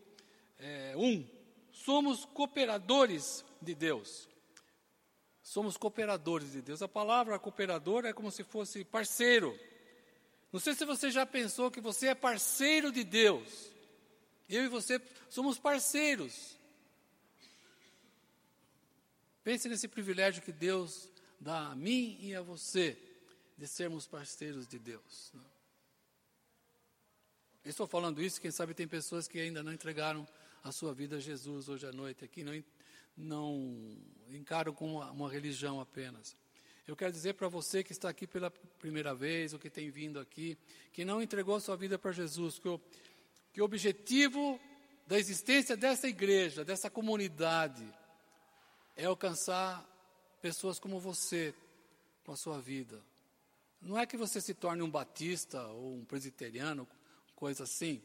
é, 0.58 0.94
1. 0.96 1.26
Somos 1.70 2.24
cooperadores 2.24 3.44
de 3.60 3.74
Deus. 3.74 4.28
Somos 5.42 5.76
cooperadores 5.76 6.52
de 6.52 6.62
Deus. 6.62 6.82
A 6.82 6.88
palavra 6.88 7.38
cooperador 7.38 8.06
é 8.06 8.12
como 8.12 8.30
se 8.30 8.42
fosse 8.42 8.84
parceiro. 8.84 9.58
Não 10.52 10.60
sei 10.60 10.74
se 10.74 10.84
você 10.84 11.10
já 11.10 11.26
pensou 11.26 11.70
que 11.70 11.80
você 11.80 12.08
é 12.08 12.14
parceiro 12.14 12.90
de 12.90 13.04
Deus. 13.04 13.70
Eu 14.48 14.64
e 14.64 14.68
você 14.68 15.00
somos 15.28 15.58
parceiros. 15.58 16.58
Pense 19.42 19.68
nesse 19.68 19.88
privilégio 19.88 20.42
que 20.42 20.52
Deus 20.52 21.10
dá 21.38 21.68
a 21.68 21.76
mim 21.76 22.16
e 22.20 22.34
a 22.34 22.40
você 22.40 22.96
de 23.56 23.66
sermos 23.66 24.06
parceiros 24.06 24.66
de 24.66 24.78
Deus. 24.78 25.30
Né? 25.34 25.42
estou 27.64 27.86
falando 27.86 28.22
isso, 28.22 28.40
quem 28.40 28.50
sabe 28.50 28.74
tem 28.74 28.86
pessoas 28.86 29.26
que 29.26 29.40
ainda 29.40 29.62
não 29.62 29.72
entregaram 29.72 30.26
a 30.62 30.70
sua 30.72 30.92
vida 30.92 31.16
a 31.16 31.20
Jesus 31.20 31.68
hoje 31.68 31.86
à 31.86 31.92
noite 31.92 32.24
aqui, 32.24 32.44
não, 32.44 32.64
não 33.16 33.96
encaram 34.30 34.72
como 34.72 34.96
uma, 34.96 35.10
uma 35.10 35.30
religião 35.30 35.80
apenas. 35.80 36.36
Eu 36.86 36.94
quero 36.94 37.12
dizer 37.12 37.34
para 37.34 37.48
você 37.48 37.82
que 37.82 37.92
está 37.92 38.10
aqui 38.10 38.26
pela 38.26 38.50
primeira 38.50 39.14
vez, 39.14 39.54
ou 39.54 39.58
que 39.58 39.70
tem 39.70 39.90
vindo 39.90 40.20
aqui, 40.20 40.58
que 40.92 41.04
não 41.04 41.22
entregou 41.22 41.54
a 41.54 41.60
sua 41.60 41.76
vida 41.76 41.98
para 41.98 42.12
Jesus, 42.12 42.58
que 42.58 42.68
o, 42.68 42.78
que 43.52 43.62
o 43.62 43.64
objetivo 43.64 44.60
da 45.06 45.18
existência 45.18 45.76
dessa 45.76 46.06
igreja, 46.06 46.64
dessa 46.64 46.90
comunidade, 46.90 47.86
é 48.96 49.06
alcançar 49.06 49.82
pessoas 50.42 50.78
como 50.78 51.00
você 51.00 51.54
com 52.22 52.32
a 52.32 52.36
sua 52.36 52.60
vida. 52.60 53.02
Não 53.84 53.98
é 53.98 54.06
que 54.06 54.16
você 54.16 54.40
se 54.40 54.54
torne 54.54 54.82
um 54.82 54.90
batista 54.90 55.66
ou 55.68 55.96
um 55.96 56.04
presbiteriano, 56.04 56.88
coisa 57.36 57.64
assim. 57.64 58.02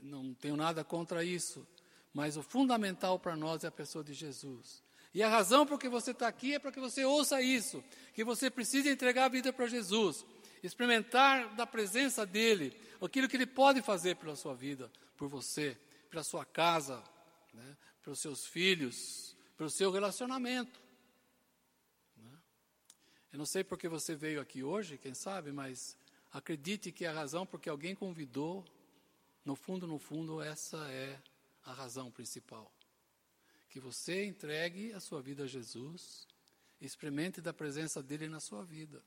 Não 0.00 0.34
tenho 0.34 0.56
nada 0.56 0.84
contra 0.84 1.24
isso. 1.24 1.66
Mas 2.12 2.36
o 2.36 2.42
fundamental 2.42 3.18
para 3.18 3.34
nós 3.34 3.64
é 3.64 3.68
a 3.68 3.72
pessoa 3.72 4.04
de 4.04 4.12
Jesus. 4.12 4.82
E 5.14 5.22
a 5.22 5.28
razão 5.28 5.64
por 5.66 5.78
que 5.78 5.88
você 5.88 6.10
está 6.10 6.28
aqui 6.28 6.54
é 6.54 6.58
para 6.58 6.70
que 6.70 6.78
você 6.78 7.02
ouça 7.02 7.40
isso, 7.40 7.82
que 8.12 8.22
você 8.22 8.50
precisa 8.50 8.90
entregar 8.90 9.24
a 9.24 9.28
vida 9.30 9.50
para 9.50 9.66
Jesus, 9.66 10.26
experimentar 10.62 11.54
da 11.54 11.66
presença 11.66 12.26
dele, 12.26 12.78
aquilo 13.00 13.26
que 13.26 13.36
ele 13.36 13.46
pode 13.46 13.80
fazer 13.80 14.16
pela 14.16 14.36
sua 14.36 14.54
vida, 14.54 14.92
por 15.16 15.28
você, 15.28 15.74
pela 16.10 16.22
sua 16.22 16.44
casa, 16.44 17.02
né, 17.54 17.76
pelos 18.02 18.20
seus 18.20 18.46
filhos, 18.46 19.34
pelo 19.56 19.70
seu 19.70 19.90
relacionamento. 19.90 20.85
Eu 23.36 23.38
não 23.38 23.46
sei 23.46 23.62
porque 23.62 23.86
você 23.86 24.14
veio 24.14 24.40
aqui 24.40 24.62
hoje, 24.64 24.98
quem 24.98 25.14
sabe, 25.14 25.52
mas 25.52 25.96
Acredite 26.36 26.92
que 26.92 27.06
a 27.06 27.12
razão 27.12 27.46
porque 27.46 27.66
alguém 27.66 27.94
convidou, 27.94 28.62
no 29.42 29.56
fundo, 29.56 29.86
no 29.86 29.98
fundo, 29.98 30.42
essa 30.42 30.76
é 30.90 31.18
a 31.64 31.72
razão 31.72 32.10
principal. 32.10 32.70
Que 33.70 33.80
você 33.80 34.26
entregue 34.26 34.92
a 34.92 35.00
sua 35.00 35.22
vida 35.22 35.44
a 35.44 35.46
Jesus, 35.46 36.28
experimente 36.78 37.40
da 37.40 37.54
presença 37.54 38.02
dele 38.02 38.28
na 38.28 38.38
sua 38.38 38.62
vida. 38.64 39.02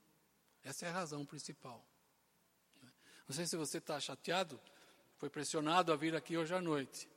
Essa 0.63 0.87
é 0.87 0.89
a 0.89 0.93
razão 0.93 1.23
principal. 1.23 1.85
Não 3.27 3.35
sei 3.35 3.45
se 3.45 3.55
você 3.55 3.77
está 3.77 3.99
chateado, 3.99 4.59
foi 5.17 5.29
pressionado 5.29 5.93
a 5.93 5.95
vir 5.95 6.15
aqui 6.15 6.35
hoje 6.35 6.55
à 6.55 6.59
noite, 6.59 7.07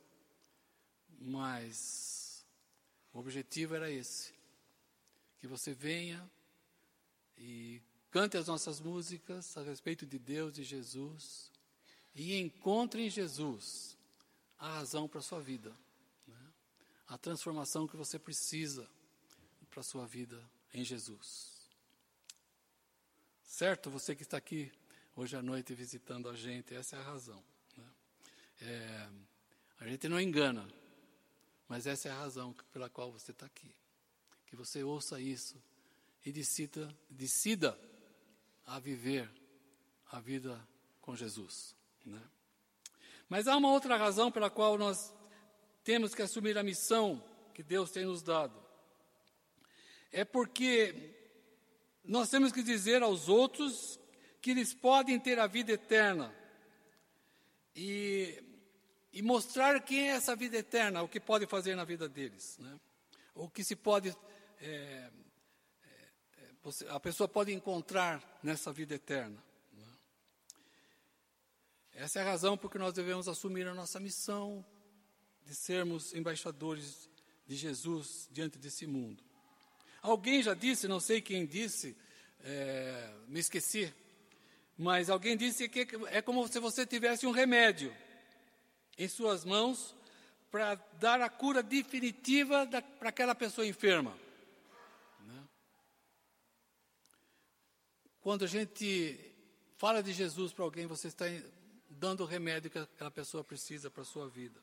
mas 1.19 2.45
o 3.11 3.17
objetivo 3.17 3.73
era 3.73 3.89
esse: 3.89 4.31
que 5.39 5.47
você 5.47 5.73
venha 5.73 6.29
e 7.37 7.81
Cante 8.13 8.37
as 8.37 8.45
nossas 8.45 8.79
músicas 8.79 9.57
a 9.57 9.63
respeito 9.63 10.05
de 10.05 10.19
Deus 10.19 10.59
e 10.59 10.63
Jesus 10.63 11.51
e 12.13 12.37
encontre 12.37 13.01
em 13.01 13.09
Jesus 13.09 13.97
a 14.59 14.75
razão 14.75 15.07
para 15.07 15.17
a 15.17 15.23
sua 15.23 15.41
vida, 15.41 15.75
né? 16.27 16.53
a 17.07 17.17
transformação 17.17 17.87
que 17.87 17.97
você 17.97 18.19
precisa 18.19 18.87
para 19.67 19.79
a 19.79 19.83
sua 19.83 20.05
vida 20.05 20.39
em 20.75 20.83
Jesus. 20.83 21.71
Certo? 23.43 23.89
Você 23.89 24.15
que 24.15 24.21
está 24.21 24.37
aqui 24.37 24.71
hoje 25.15 25.35
à 25.35 25.41
noite 25.41 25.73
visitando 25.73 26.29
a 26.29 26.35
gente, 26.35 26.75
essa 26.75 26.95
é 26.95 26.99
a 26.99 27.03
razão. 27.03 27.43
Né? 27.75 27.89
É, 28.61 29.09
a 29.79 29.87
gente 29.87 30.07
não 30.07 30.21
engana, 30.21 30.71
mas 31.67 31.87
essa 31.87 32.09
é 32.09 32.11
a 32.11 32.15
razão 32.15 32.55
pela 32.71 32.91
qual 32.91 33.11
você 33.11 33.31
está 33.31 33.47
aqui. 33.47 33.73
Que 34.45 34.55
você 34.55 34.83
ouça 34.83 35.19
isso 35.19 35.59
e 36.25 36.31
decida, 36.31 36.93
decida 37.09 37.77
a 38.65 38.79
viver 38.79 39.29
a 40.11 40.19
vida 40.19 40.67
com 41.01 41.15
Jesus. 41.15 41.75
Né? 42.05 42.21
Mas 43.27 43.47
há 43.47 43.57
uma 43.57 43.71
outra 43.71 43.97
razão 43.97 44.31
pela 44.31 44.49
qual 44.49 44.77
nós 44.77 45.13
temos 45.83 46.15
que 46.15 46.21
assumir 46.21 46.57
a 46.57 46.63
missão 46.63 47.23
que 47.53 47.61
Deus 47.61 47.91
tem 47.91 48.05
nos 48.05 48.21
dado. 48.21 48.57
É 50.11 50.23
porque 50.23 51.13
nós 52.03 52.29
temos 52.29 52.51
que 52.51 52.63
dizer 52.63 53.01
aos 53.01 53.27
outros 53.27 53.99
que 54.41 54.51
eles 54.51 54.73
podem 54.73 55.19
ter 55.19 55.39
a 55.39 55.47
vida 55.47 55.71
eterna. 55.71 56.33
E, 57.75 58.43
e 59.11 59.21
mostrar 59.21 59.81
quem 59.81 60.09
é 60.09 60.13
essa 60.13 60.35
vida 60.35 60.57
eterna, 60.57 61.01
o 61.01 61.07
que 61.07 61.19
pode 61.19 61.47
fazer 61.47 61.75
na 61.75 61.83
vida 61.83 62.07
deles. 62.07 62.57
Né? 62.59 62.79
O 63.33 63.49
que 63.49 63.63
se 63.63 63.75
pode 63.75 64.15
é, 64.61 65.09
você, 66.63 66.87
a 66.87 66.99
pessoa 66.99 67.27
pode 67.27 67.51
encontrar 67.51 68.39
nessa 68.41 68.71
vida 68.71 68.95
eterna. 68.95 69.37
Né? 69.73 69.85
Essa 71.93 72.19
é 72.19 72.21
a 72.21 72.25
razão 72.25 72.57
por 72.57 72.71
que 72.71 72.77
nós 72.77 72.93
devemos 72.93 73.27
assumir 73.27 73.67
a 73.67 73.73
nossa 73.73 73.99
missão 73.99 74.65
de 75.45 75.53
sermos 75.53 76.13
embaixadores 76.13 77.09
de 77.45 77.55
Jesus 77.55 78.29
diante 78.31 78.57
desse 78.57 78.87
mundo. 78.87 79.21
Alguém 80.01 80.41
já 80.41 80.53
disse, 80.53 80.87
não 80.87 80.99
sei 80.99 81.21
quem 81.21 81.45
disse, 81.45 81.97
é, 82.41 83.13
me 83.27 83.39
esqueci, 83.39 83.93
mas 84.77 85.09
alguém 85.09 85.35
disse 85.35 85.67
que 85.67 85.87
é 86.07 86.21
como 86.21 86.47
se 86.47 86.59
você 86.59 86.85
tivesse 86.85 87.27
um 87.27 87.31
remédio 87.31 87.93
em 88.97 89.07
suas 89.07 89.43
mãos 89.43 89.95
para 90.49 90.75
dar 90.99 91.19
a 91.19 91.29
cura 91.29 91.61
definitiva 91.61 92.67
para 92.99 93.09
aquela 93.09 93.35
pessoa 93.35 93.67
enferma. 93.67 94.22
Quando 98.23 98.45
a 98.45 98.47
gente 98.47 99.19
fala 99.75 100.01
de 100.01 100.13
Jesus 100.13 100.53
para 100.53 100.63
alguém, 100.63 100.87
você 100.87 101.09
está 101.09 101.25
dando 101.89 102.21
o 102.23 102.25
remédio 102.25 102.71
que 102.71 102.79
aquela 102.79 103.11
pessoa 103.11 103.43
precisa 103.43 103.91
para 103.91 104.01
a 104.01 104.05
sua 104.05 104.29
vida. 104.29 104.57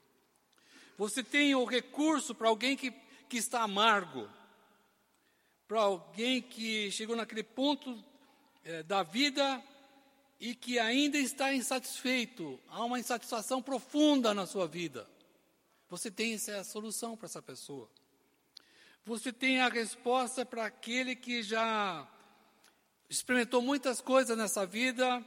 Você 0.97 1.23
tem 1.23 1.55
o 1.55 1.67
recurso 1.67 2.35
para 2.35 2.49
alguém 2.49 2.75
que, 2.75 2.91
que 3.29 3.37
está 3.37 3.61
amargo, 3.61 4.27
para 5.69 5.81
alguém 5.83 6.41
que 6.41 6.91
chegou 6.91 7.15
naquele 7.15 7.43
ponto 7.43 8.03
é, 8.65 8.83
da 8.83 9.03
vida 9.03 9.63
e 10.41 10.55
que 10.55 10.79
ainda 10.79 11.19
está 11.19 11.53
insatisfeito, 11.53 12.59
há 12.67 12.83
uma 12.83 12.99
insatisfação 12.99 13.61
profunda 13.61 14.33
na 14.33 14.47
sua 14.47 14.67
vida. 14.67 15.07
Você 15.91 16.11
tem 16.11 16.33
essa 16.33 16.65
solução 16.65 17.15
para 17.15 17.27
essa 17.27 17.43
pessoa. 17.43 17.91
Você 19.05 19.31
tem 19.31 19.61
a 19.61 19.69
resposta 19.69 20.47
para 20.47 20.65
aquele 20.65 21.15
que 21.15 21.43
já 21.43 22.09
experimentou 23.11 23.61
muitas 23.61 24.01
coisas 24.01 24.39
nessa 24.39 24.65
vida 24.65 25.23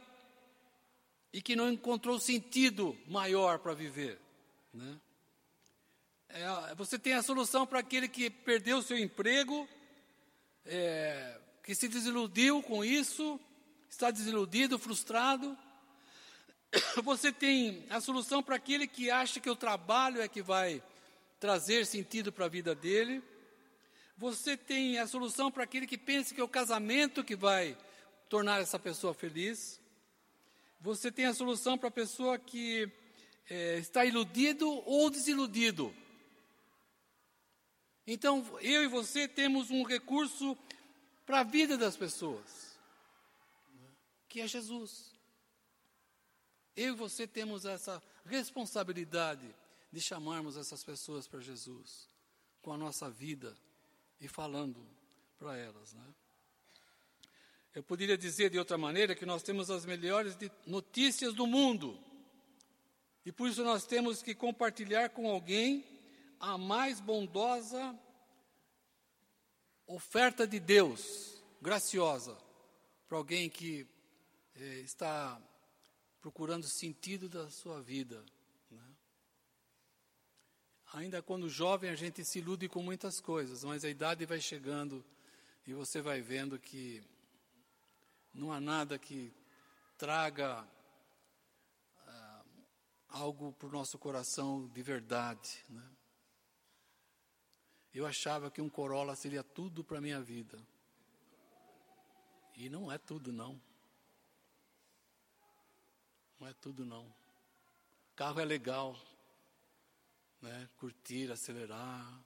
e 1.30 1.42
que 1.42 1.54
não 1.54 1.70
encontrou 1.70 2.18
sentido 2.18 2.98
maior 3.06 3.58
para 3.58 3.74
viver. 3.74 4.18
Né? 4.72 4.98
É, 6.30 6.74
você 6.74 6.98
tem 6.98 7.12
a 7.12 7.22
solução 7.22 7.66
para 7.66 7.80
aquele 7.80 8.08
que 8.08 8.30
perdeu 8.30 8.80
seu 8.80 8.96
emprego, 8.98 9.68
é, 10.64 11.38
que 11.62 11.74
se 11.74 11.86
desiludiu 11.86 12.62
com 12.62 12.82
isso, 12.82 13.38
está 13.90 14.10
desiludido, 14.10 14.78
frustrado. 14.78 15.56
Você 17.04 17.30
tem 17.30 17.86
a 17.88 18.00
solução 18.00 18.42
para 18.42 18.56
aquele 18.56 18.86
que 18.86 19.10
acha 19.10 19.38
que 19.38 19.48
o 19.48 19.54
trabalho 19.54 20.20
é 20.20 20.28
que 20.28 20.42
vai 20.42 20.82
trazer 21.38 21.86
sentido 21.86 22.32
para 22.32 22.46
a 22.46 22.48
vida 22.48 22.74
dele. 22.74 23.22
Você 24.16 24.56
tem 24.56 24.98
a 24.98 25.06
solução 25.06 25.50
para 25.50 25.64
aquele 25.64 25.86
que 25.86 25.98
pensa 25.98 26.34
que 26.34 26.40
é 26.40 26.44
o 26.44 26.48
casamento 26.48 27.24
que 27.24 27.34
vai 27.34 27.76
tornar 28.28 28.60
essa 28.60 28.78
pessoa 28.78 29.12
feliz. 29.12 29.80
Você 30.80 31.10
tem 31.10 31.26
a 31.26 31.34
solução 31.34 31.76
para 31.76 31.88
a 31.88 31.92
pessoa 31.92 32.38
que 32.38 32.88
é, 33.50 33.78
está 33.78 34.04
iludido 34.04 34.70
ou 34.86 35.10
desiludido. 35.10 35.94
Então, 38.06 38.46
eu 38.60 38.84
e 38.84 38.86
você 38.86 39.26
temos 39.26 39.70
um 39.70 39.82
recurso 39.82 40.56
para 41.26 41.40
a 41.40 41.44
vida 41.44 41.76
das 41.76 41.96
pessoas, 41.96 42.78
que 44.28 44.40
é 44.40 44.46
Jesus. 44.46 45.12
Eu 46.76 46.92
e 46.92 46.96
você 46.96 47.26
temos 47.26 47.64
essa 47.64 48.02
responsabilidade 48.26 49.54
de 49.90 50.00
chamarmos 50.00 50.56
essas 50.56 50.84
pessoas 50.84 51.26
para 51.26 51.40
Jesus, 51.40 52.08
com 52.60 52.72
a 52.72 52.76
nossa 52.76 53.08
vida 53.08 53.56
e 54.24 54.28
falando 54.28 54.80
para 55.38 55.56
elas. 55.56 55.92
Né? 55.92 56.14
Eu 57.74 57.82
poderia 57.82 58.16
dizer 58.16 58.48
de 58.48 58.58
outra 58.58 58.78
maneira 58.78 59.14
que 59.14 59.26
nós 59.26 59.42
temos 59.42 59.70
as 59.70 59.84
melhores 59.84 60.36
notícias 60.66 61.34
do 61.34 61.46
mundo. 61.46 61.98
E 63.26 63.30
por 63.30 63.48
isso 63.48 63.62
nós 63.62 63.84
temos 63.84 64.22
que 64.22 64.34
compartilhar 64.34 65.10
com 65.10 65.28
alguém 65.28 65.84
a 66.40 66.56
mais 66.56 67.00
bondosa 67.00 67.98
oferta 69.86 70.46
de 70.46 70.58
Deus, 70.58 71.42
graciosa, 71.60 72.36
para 73.06 73.18
alguém 73.18 73.50
que 73.50 73.86
eh, 74.54 74.80
está 74.80 75.40
procurando 76.20 76.66
sentido 76.66 77.28
da 77.28 77.50
sua 77.50 77.82
vida. 77.82 78.24
Ainda 80.94 81.20
quando 81.20 81.48
jovem, 81.48 81.90
a 81.90 81.96
gente 81.96 82.24
se 82.24 82.38
ilude 82.38 82.68
com 82.68 82.80
muitas 82.80 83.20
coisas, 83.20 83.64
mas 83.64 83.84
a 83.84 83.88
idade 83.88 84.24
vai 84.24 84.40
chegando 84.40 85.04
e 85.66 85.74
você 85.74 86.00
vai 86.00 86.20
vendo 86.20 86.56
que 86.56 87.02
não 88.32 88.52
há 88.52 88.60
nada 88.60 88.96
que 88.96 89.34
traga 89.98 90.64
ah, 92.06 92.44
algo 93.08 93.52
para 93.54 93.66
o 93.66 93.72
nosso 93.72 93.98
coração 93.98 94.68
de 94.68 94.82
verdade. 94.84 95.64
Né? 95.68 95.84
Eu 97.92 98.06
achava 98.06 98.48
que 98.48 98.62
um 98.62 98.70
Corolla 98.70 99.16
seria 99.16 99.42
tudo 99.42 99.82
para 99.82 99.98
a 99.98 100.00
minha 100.00 100.22
vida. 100.22 100.64
E 102.54 102.68
não 102.68 102.92
é 102.92 102.98
tudo, 102.98 103.32
não. 103.32 103.60
Não 106.38 106.46
é 106.46 106.52
tudo 106.52 106.84
não. 106.84 107.12
Carro 108.14 108.38
é 108.38 108.44
legal, 108.44 108.96
né? 110.44 110.68
Curtir, 110.76 111.32
acelerar. 111.32 112.22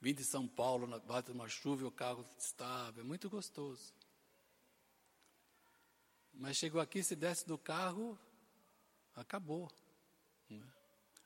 Vim 0.00 0.12
de 0.12 0.24
São 0.24 0.46
Paulo, 0.46 0.86
bate 1.00 1.30
uma 1.30 1.48
chuva 1.48 1.82
e 1.82 1.86
o 1.86 1.90
carro 1.90 2.24
estava, 2.36 3.00
é 3.00 3.04
muito 3.04 3.30
gostoso. 3.30 3.94
Mas 6.34 6.56
chegou 6.56 6.80
aqui, 6.80 7.02
se 7.02 7.16
desce 7.16 7.46
do 7.46 7.56
carro, 7.56 8.18
acabou. 9.14 9.70
Né? 10.50 10.62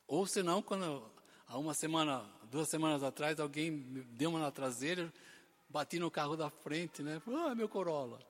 Ou 0.06 0.24
senão, 0.26 0.62
quando 0.62 1.10
há 1.48 1.58
uma 1.58 1.74
semana, 1.74 2.22
duas 2.44 2.68
semanas 2.68 3.02
atrás, 3.02 3.40
alguém 3.40 3.70
me 3.70 4.02
deu 4.02 4.30
uma 4.30 4.38
na 4.38 4.52
traseira, 4.52 5.12
bati 5.68 5.98
no 5.98 6.10
carro 6.10 6.36
da 6.36 6.48
frente, 6.48 7.02
né? 7.02 7.20
Ah, 7.26 7.54
meu 7.54 7.68
Corolla. 7.68 8.20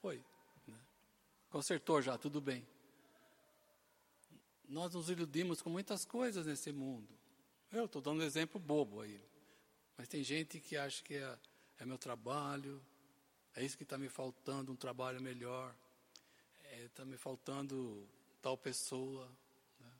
Foi. 0.00 0.22
Né? 0.68 0.78
Consertou 1.50 2.00
já, 2.00 2.16
tudo 2.16 2.40
bem. 2.40 2.64
Nós 4.68 4.94
nos 4.94 5.10
iludimos 5.10 5.60
com 5.60 5.68
muitas 5.68 6.04
coisas 6.04 6.46
nesse 6.46 6.70
mundo. 6.70 7.19
Eu 7.72 7.84
estou 7.84 8.02
dando 8.02 8.20
um 8.20 8.24
exemplo 8.24 8.60
bobo 8.60 9.00
aí. 9.00 9.20
Mas 9.96 10.08
tem 10.08 10.24
gente 10.24 10.58
que 10.58 10.76
acha 10.76 11.02
que 11.04 11.14
é, 11.14 11.38
é 11.78 11.86
meu 11.86 11.98
trabalho, 11.98 12.82
é 13.54 13.64
isso 13.64 13.76
que 13.76 13.82
está 13.82 13.98
me 13.98 14.08
faltando, 14.08 14.72
um 14.72 14.76
trabalho 14.76 15.20
melhor. 15.20 15.74
Está 16.84 17.02
é, 17.02 17.06
me 17.06 17.16
faltando 17.16 18.08
tal 18.42 18.56
pessoa. 18.56 19.28
Né? 19.78 19.90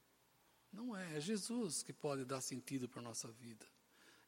Não 0.72 0.96
é, 0.96 1.16
é 1.16 1.20
Jesus 1.20 1.82
que 1.82 1.92
pode 1.92 2.24
dar 2.24 2.40
sentido 2.40 2.88
para 2.88 3.00
a 3.00 3.04
nossa 3.04 3.28
vida. 3.28 3.66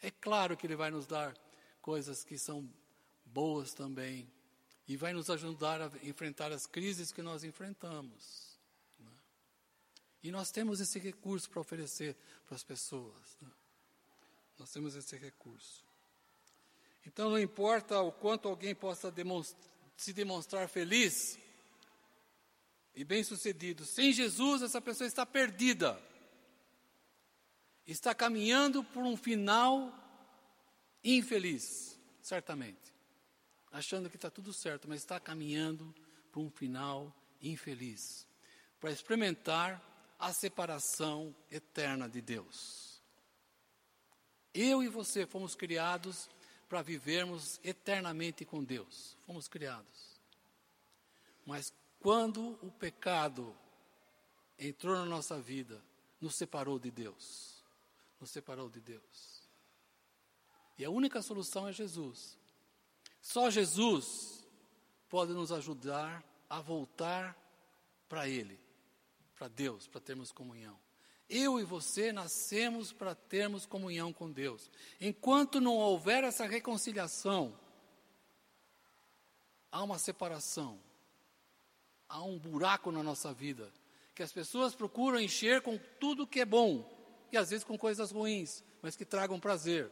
É 0.01 0.11
claro 0.11 0.57
que 0.57 0.67
Ele 0.67 0.77
vai 0.77 0.91
nos 0.91 1.07
dar 1.07 1.37
coisas 1.81 2.23
que 2.23 2.39
são 2.39 2.69
boas 3.25 3.73
também. 3.73 4.31
E 4.87 4.97
vai 4.97 5.13
nos 5.13 5.31
ajudar 5.31 5.81
a 5.81 5.91
enfrentar 6.03 6.53
as 6.53 6.67
crises 6.67 7.11
que 7.11 7.23
nós 7.23 7.45
enfrentamos. 7.45 8.52
E 10.23 10.31
nós 10.31 10.51
temos 10.51 10.81
esse 10.81 10.99
recurso 10.99 11.51
para 11.51 11.61
oferecer 11.61 12.17
para 12.47 12.55
as 12.55 12.63
pessoas. 12.63 13.37
Né? 13.41 13.51
Nós 14.59 14.71
temos 14.73 14.95
esse 14.95 15.17
recurso. 15.17 15.85
Então, 17.05 17.31
não 17.31 17.39
importa 17.39 18.01
o 18.01 18.13
quanto 18.13 18.49
alguém 18.49 18.75
possa 18.75 19.13
se 19.97 20.13
demonstrar 20.13 20.69
feliz 20.69 21.39
e 22.95 23.05
bem-sucedido, 23.05 23.85
sem 23.87 24.13
Jesus, 24.13 24.63
essa 24.63 24.81
pessoa 24.81 25.09
está 25.09 25.25
perdida. 25.25 26.01
Está 27.87 28.15
caminhando 28.15 28.85
por 28.85 29.03
um 29.03 29.17
final 29.17 29.93
infeliz, 31.03 31.99
certamente. 32.21 32.93
Achando 33.73 34.11
que 34.11 34.17
está 34.17 34.31
tudo 34.31 34.53
certo, 34.53 34.87
mas 34.87 35.01
está 35.01 35.19
caminhando 35.19 35.93
por 36.31 36.41
um 36.41 36.51
final 36.51 37.13
infeliz. 37.41 38.27
Para 38.79 38.93
experimentar 38.93 39.83
a 40.23 40.33
separação 40.33 41.35
eterna 41.51 42.09
de 42.09 42.23
Deus. 42.23 43.03
Eu 44.55 44.81
e 44.81 44.87
você 44.87 45.27
fomos 45.27 45.57
criados 45.57 46.31
para 46.69 46.81
vivermos 46.81 47.59
eternamente 47.65 48.45
com 48.45 48.63
Deus. 48.63 49.17
Fomos 49.27 49.49
criados. 49.49 50.21
Mas 51.45 51.75
quando 51.99 52.57
o 52.63 52.71
pecado 52.71 53.53
entrou 54.57 54.95
na 54.95 55.05
nossa 55.05 55.41
vida, 55.41 55.83
nos 56.21 56.37
separou 56.37 56.79
de 56.79 56.93
Deus. 56.93 57.61
Nos 58.21 58.31
separou 58.31 58.71
de 58.71 58.81
Deus. 58.81 59.43
E 60.79 60.85
a 60.85 60.91
única 60.91 61.21
solução 61.21 61.67
é 61.67 61.73
Jesus. 61.73 62.39
Só 63.21 63.51
Jesus 63.51 64.47
pode 65.09 65.33
nos 65.33 65.51
ajudar 65.51 66.23
a 66.49 66.61
voltar 66.61 67.37
para 68.09 68.29
Ele 68.29 68.62
para 69.35 69.49
Deus, 69.49 69.87
para 69.87 70.01
termos 70.01 70.31
comunhão. 70.33 70.79
Eu 71.29 71.59
e 71.59 71.65
você 71.65 72.13
nascemos 72.13 72.93
para 72.93 73.15
termos 73.15 73.65
comunhão 73.65 74.13
com 74.13 74.31
Deus. 74.31 74.71
Enquanto 75.01 75.61
não 75.61 75.77
houver 75.77 76.25
essa 76.25 76.47
reconciliação, 76.47 77.59
há 79.71 79.83
uma 79.83 79.99
separação, 79.99 80.79
há 82.09 82.23
um 82.23 82.39
buraco 82.39 82.93
na 82.93 83.03
nossa 83.03 83.33
vida, 83.33 83.73
que 84.15 84.23
as 84.23 84.33
pessoas 84.33 84.75
procuram 84.75 85.19
encher 85.19 85.63
com 85.63 85.79
tudo 85.99 86.27
que 86.27 86.41
é 86.41 86.45
bom, 86.45 86.87
e 87.33 87.37
às 87.39 87.49
vezes 87.49 87.65
com 87.65 87.79
coisas 87.79 88.11
ruins, 88.11 88.63
mas 88.83 88.95
que 88.95 89.07
tragam 89.07 89.41
prazer. 89.41 89.91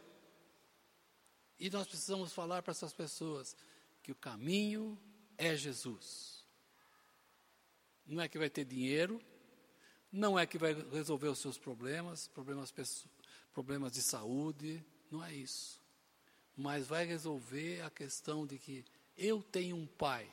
E 1.59 1.69
nós 1.69 1.87
precisamos 1.87 2.31
falar 2.33 2.61
para 2.61 2.71
essas 2.71 2.93
pessoas 2.93 3.55
que 4.03 4.11
o 4.11 4.15
caminho 4.15 4.99
é 5.37 5.55
Jesus. 5.55 6.45
Não 8.05 8.21
é 8.21 8.27
que 8.27 8.37
vai 8.37 8.49
ter 8.49 8.65
dinheiro, 8.65 9.19
não 10.11 10.37
é 10.37 10.45
que 10.45 10.57
vai 10.57 10.73
resolver 10.73 11.29
os 11.29 11.39
seus 11.39 11.57
problemas, 11.57 12.27
problemas, 12.27 12.73
problemas 13.53 13.93
de 13.93 14.01
saúde, 14.01 14.83
não 15.09 15.23
é 15.23 15.33
isso. 15.33 15.79
Mas 16.55 16.85
vai 16.87 17.05
resolver 17.05 17.81
a 17.81 17.89
questão 17.89 18.45
de 18.45 18.57
que 18.57 18.83
eu 19.17 19.41
tenho 19.41 19.77
um 19.77 19.87
Pai, 19.87 20.29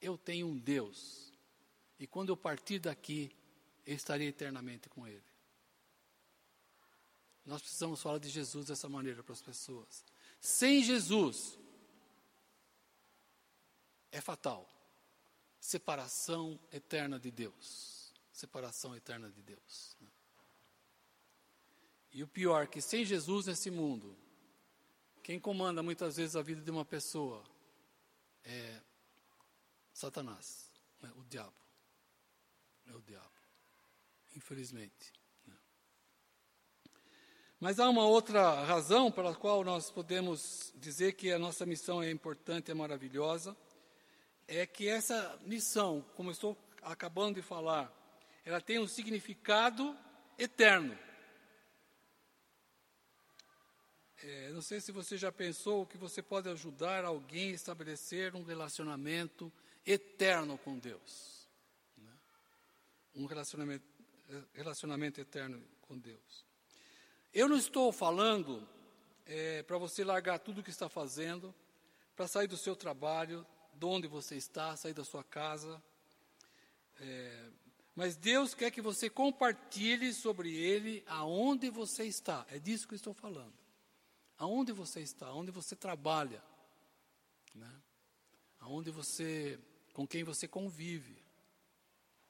eu 0.00 0.16
tenho 0.16 0.46
um 0.46 0.56
Deus, 0.56 1.32
e 1.98 2.06
quando 2.06 2.30
eu 2.30 2.36
partir 2.36 2.78
daqui, 2.78 3.30
eu 3.86 3.94
estarei 3.94 4.28
eternamente 4.28 4.88
com 4.88 5.06
Ele. 5.06 5.22
Nós 7.44 7.60
precisamos 7.60 8.00
falar 8.00 8.18
de 8.18 8.28
Jesus 8.28 8.66
dessa 8.66 8.88
maneira 8.88 9.22
para 9.22 9.32
as 9.32 9.42
pessoas. 9.42 10.04
Sem 10.40 10.82
Jesus, 10.82 11.58
é 14.12 14.20
fatal 14.20 14.68
separação 15.60 16.58
eterna 16.72 17.18
de 17.18 17.30
Deus 17.30 17.97
separação 18.38 18.94
eterna 18.94 19.28
de 19.28 19.42
Deus. 19.42 19.96
Né? 20.00 20.08
E 22.12 22.22
o 22.22 22.28
pior, 22.28 22.68
que 22.68 22.80
sem 22.80 23.04
Jesus 23.04 23.46
nesse 23.46 23.68
mundo, 23.68 24.16
quem 25.24 25.40
comanda 25.40 25.82
muitas 25.82 26.16
vezes 26.16 26.36
a 26.36 26.42
vida 26.42 26.62
de 26.62 26.70
uma 26.70 26.84
pessoa 26.84 27.44
é 28.44 28.80
Satanás, 29.92 30.70
né? 31.02 31.12
o 31.16 31.24
diabo. 31.24 31.52
É 32.86 32.94
o 32.94 33.02
diabo. 33.02 33.28
Infelizmente. 34.36 35.12
Né? 35.44 35.56
Mas 37.58 37.80
há 37.80 37.88
uma 37.90 38.06
outra 38.06 38.64
razão 38.64 39.10
pela 39.10 39.34
qual 39.34 39.64
nós 39.64 39.90
podemos 39.90 40.72
dizer 40.76 41.14
que 41.14 41.32
a 41.32 41.40
nossa 41.40 41.66
missão 41.66 42.00
é 42.00 42.08
importante, 42.08 42.70
é 42.70 42.74
maravilhosa, 42.74 43.56
é 44.46 44.64
que 44.64 44.88
essa 44.88 45.36
missão, 45.42 46.06
como 46.14 46.30
eu 46.30 46.34
estou 46.34 46.56
acabando 46.82 47.34
de 47.34 47.42
falar, 47.42 47.97
ela 48.48 48.62
tem 48.62 48.78
um 48.78 48.88
significado 48.88 49.94
eterno. 50.38 50.98
É, 54.22 54.48
não 54.52 54.62
sei 54.62 54.80
se 54.80 54.90
você 54.90 55.18
já 55.18 55.30
pensou 55.30 55.84
que 55.84 55.98
você 55.98 56.22
pode 56.22 56.48
ajudar 56.48 57.04
alguém 57.04 57.50
a 57.50 57.54
estabelecer 57.54 58.34
um 58.34 58.42
relacionamento 58.42 59.52
eterno 59.84 60.56
com 60.56 60.78
Deus. 60.78 61.46
Né? 61.98 62.10
Um 63.16 63.26
relacionamento, 63.26 63.84
relacionamento 64.54 65.20
eterno 65.20 65.62
com 65.82 65.98
Deus. 65.98 66.46
Eu 67.34 67.50
não 67.50 67.58
estou 67.58 67.92
falando 67.92 68.66
é, 69.26 69.62
para 69.62 69.76
você 69.76 70.02
largar 70.02 70.38
tudo 70.38 70.62
o 70.62 70.64
que 70.64 70.70
está 70.70 70.88
fazendo, 70.88 71.54
para 72.16 72.26
sair 72.26 72.46
do 72.46 72.56
seu 72.56 72.74
trabalho, 72.74 73.46
de 73.74 73.84
onde 73.84 74.08
você 74.08 74.36
está, 74.36 74.74
sair 74.74 74.94
da 74.94 75.04
sua 75.04 75.22
casa. 75.22 75.82
É, 76.98 77.50
mas 77.98 78.14
Deus 78.14 78.54
quer 78.54 78.70
que 78.70 78.80
você 78.80 79.10
compartilhe 79.10 80.14
sobre 80.14 80.54
Ele 80.54 81.02
aonde 81.08 81.68
você 81.68 82.04
está. 82.04 82.46
É 82.48 82.56
disso 82.56 82.86
que 82.86 82.94
eu 82.94 82.96
estou 82.96 83.12
falando. 83.12 83.52
Aonde 84.38 84.70
você 84.70 85.00
está, 85.00 85.26
aonde 85.26 85.50
você 85.50 85.74
trabalha, 85.74 86.40
né? 87.52 87.68
aonde 88.60 88.92
você, 88.92 89.58
com 89.92 90.06
quem 90.06 90.22
você 90.22 90.46
convive. 90.46 91.20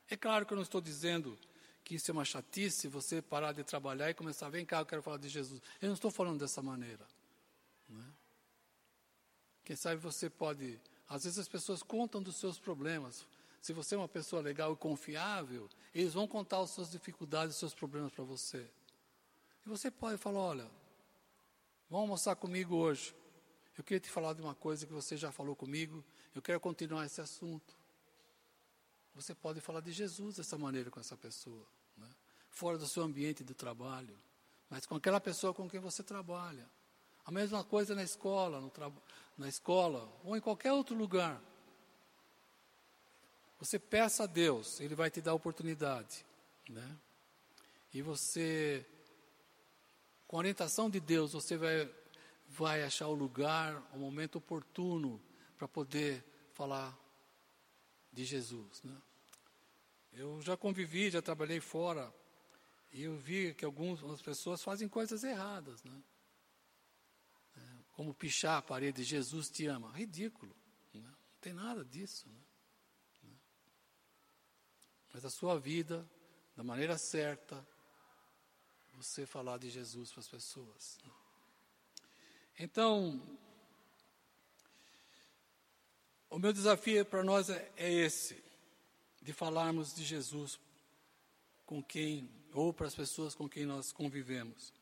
É 0.08 0.16
claro 0.16 0.46
que 0.46 0.54
eu 0.54 0.56
não 0.56 0.62
estou 0.62 0.80
dizendo 0.80 1.38
que 1.84 1.96
isso 1.96 2.10
é 2.10 2.14
uma 2.14 2.24
chatice, 2.24 2.88
você 2.88 3.20
parar 3.20 3.52
de 3.52 3.62
trabalhar 3.62 4.08
e 4.08 4.14
começar, 4.14 4.48
vem 4.48 4.64
cá, 4.64 4.78
eu 4.78 4.86
quero 4.86 5.02
falar 5.02 5.18
de 5.18 5.28
Jesus. 5.28 5.60
Eu 5.82 5.88
não 5.88 5.94
estou 5.94 6.10
falando 6.10 6.40
dessa 6.40 6.62
maneira. 6.62 7.06
Né? 7.90 8.04
Quem 9.66 9.76
sabe 9.76 10.00
você 10.00 10.30
pode, 10.30 10.80
às 11.06 11.24
vezes 11.24 11.38
as 11.38 11.46
pessoas 11.46 11.82
contam 11.82 12.22
dos 12.22 12.36
seus 12.36 12.58
problemas. 12.58 13.26
Se 13.60 13.72
você 13.72 13.94
é 13.94 13.98
uma 13.98 14.08
pessoa 14.08 14.40
legal 14.40 14.72
e 14.72 14.76
confiável, 14.76 15.68
eles 15.94 16.14
vão 16.14 16.26
contar 16.26 16.60
as 16.60 16.70
suas 16.70 16.90
dificuldades, 16.90 17.54
os 17.54 17.60
seus 17.60 17.74
problemas 17.74 18.12
para 18.12 18.24
você. 18.24 18.70
E 19.64 19.68
você 19.68 19.90
pode 19.90 20.16
falar, 20.16 20.40
olha, 20.40 20.70
Vamos 21.90 22.02
almoçar 22.02 22.36
comigo 22.36 22.76
hoje. 22.76 23.14
Eu 23.76 23.82
queria 23.82 23.98
te 23.98 24.10
falar 24.10 24.34
de 24.34 24.42
uma 24.42 24.54
coisa 24.54 24.86
que 24.86 24.92
você 24.92 25.16
já 25.16 25.32
falou 25.32 25.56
comigo. 25.56 26.04
Eu 26.34 26.42
quero 26.42 26.60
continuar 26.60 27.06
esse 27.06 27.18
assunto. 27.18 27.74
Você 29.14 29.34
pode 29.34 29.58
falar 29.62 29.80
de 29.80 29.90
Jesus 29.90 30.36
dessa 30.36 30.58
maneira 30.58 30.90
com 30.90 31.00
essa 31.00 31.16
pessoa, 31.16 31.66
né? 31.96 32.06
fora 32.50 32.76
do 32.76 32.86
seu 32.86 33.02
ambiente 33.02 33.42
de 33.42 33.54
trabalho, 33.54 34.16
mas 34.68 34.84
com 34.84 34.96
aquela 34.96 35.18
pessoa 35.18 35.54
com 35.54 35.68
quem 35.68 35.80
você 35.80 36.02
trabalha. 36.02 36.68
A 37.24 37.30
mesma 37.30 37.64
coisa 37.64 37.94
na 37.94 38.02
escola, 38.02 38.60
no 38.60 38.70
na 39.38 39.48
escola 39.48 40.12
ou 40.24 40.36
em 40.36 40.40
qualquer 40.40 40.72
outro 40.72 40.94
lugar. 40.94 41.40
Você 43.58 43.78
peça 43.78 44.24
a 44.24 44.26
Deus, 44.26 44.80
Ele 44.80 44.94
vai 44.94 45.10
te 45.10 45.20
dar 45.20 45.32
a 45.32 45.34
oportunidade, 45.34 46.24
né? 46.68 46.96
E 47.92 48.02
você 48.02 48.86
com 50.28 50.36
a 50.36 50.40
orientação 50.40 50.90
de 50.90 51.00
Deus, 51.00 51.32
você 51.32 51.56
vai, 51.56 51.90
vai 52.48 52.84
achar 52.84 53.08
o 53.08 53.14
lugar, 53.14 53.82
o 53.94 53.98
momento 53.98 54.36
oportuno 54.36 55.18
para 55.56 55.66
poder 55.66 56.22
falar 56.52 56.96
de 58.12 58.26
Jesus. 58.26 58.82
Né? 58.82 58.94
Eu 60.12 60.42
já 60.42 60.54
convivi, 60.54 61.10
já 61.10 61.22
trabalhei 61.22 61.60
fora, 61.60 62.12
e 62.92 63.04
eu 63.04 63.16
vi 63.16 63.54
que 63.54 63.64
algumas 63.64 64.20
pessoas 64.20 64.62
fazem 64.62 64.86
coisas 64.86 65.24
erradas. 65.24 65.82
Né? 65.82 66.02
É, 67.56 67.60
como 67.94 68.12
pichar 68.12 68.58
a 68.58 68.62
parede, 68.62 69.02
Jesus 69.04 69.48
te 69.48 69.66
ama. 69.66 69.90
Ridículo. 69.92 70.54
Né? 70.92 71.00
Não 71.00 71.40
tem 71.40 71.54
nada 71.54 71.82
disso. 71.86 72.28
Né? 72.28 72.37
Mas 75.12 75.24
a 75.24 75.30
sua 75.30 75.58
vida, 75.58 76.06
da 76.56 76.62
maneira 76.62 76.98
certa, 76.98 77.66
você 78.94 79.24
falar 79.24 79.58
de 79.58 79.70
Jesus 79.70 80.10
para 80.10 80.20
as 80.20 80.28
pessoas. 80.28 80.98
Então, 82.58 83.22
o 86.28 86.38
meu 86.38 86.52
desafio 86.52 87.04
para 87.04 87.22
nós 87.22 87.48
é, 87.48 87.70
é 87.76 87.92
esse, 87.92 88.42
de 89.22 89.32
falarmos 89.32 89.94
de 89.94 90.04
Jesus 90.04 90.58
com 91.64 91.82
quem, 91.82 92.28
ou 92.52 92.72
para 92.72 92.86
as 92.86 92.94
pessoas 92.94 93.34
com 93.34 93.48
quem 93.48 93.64
nós 93.64 93.92
convivemos. 93.92 94.72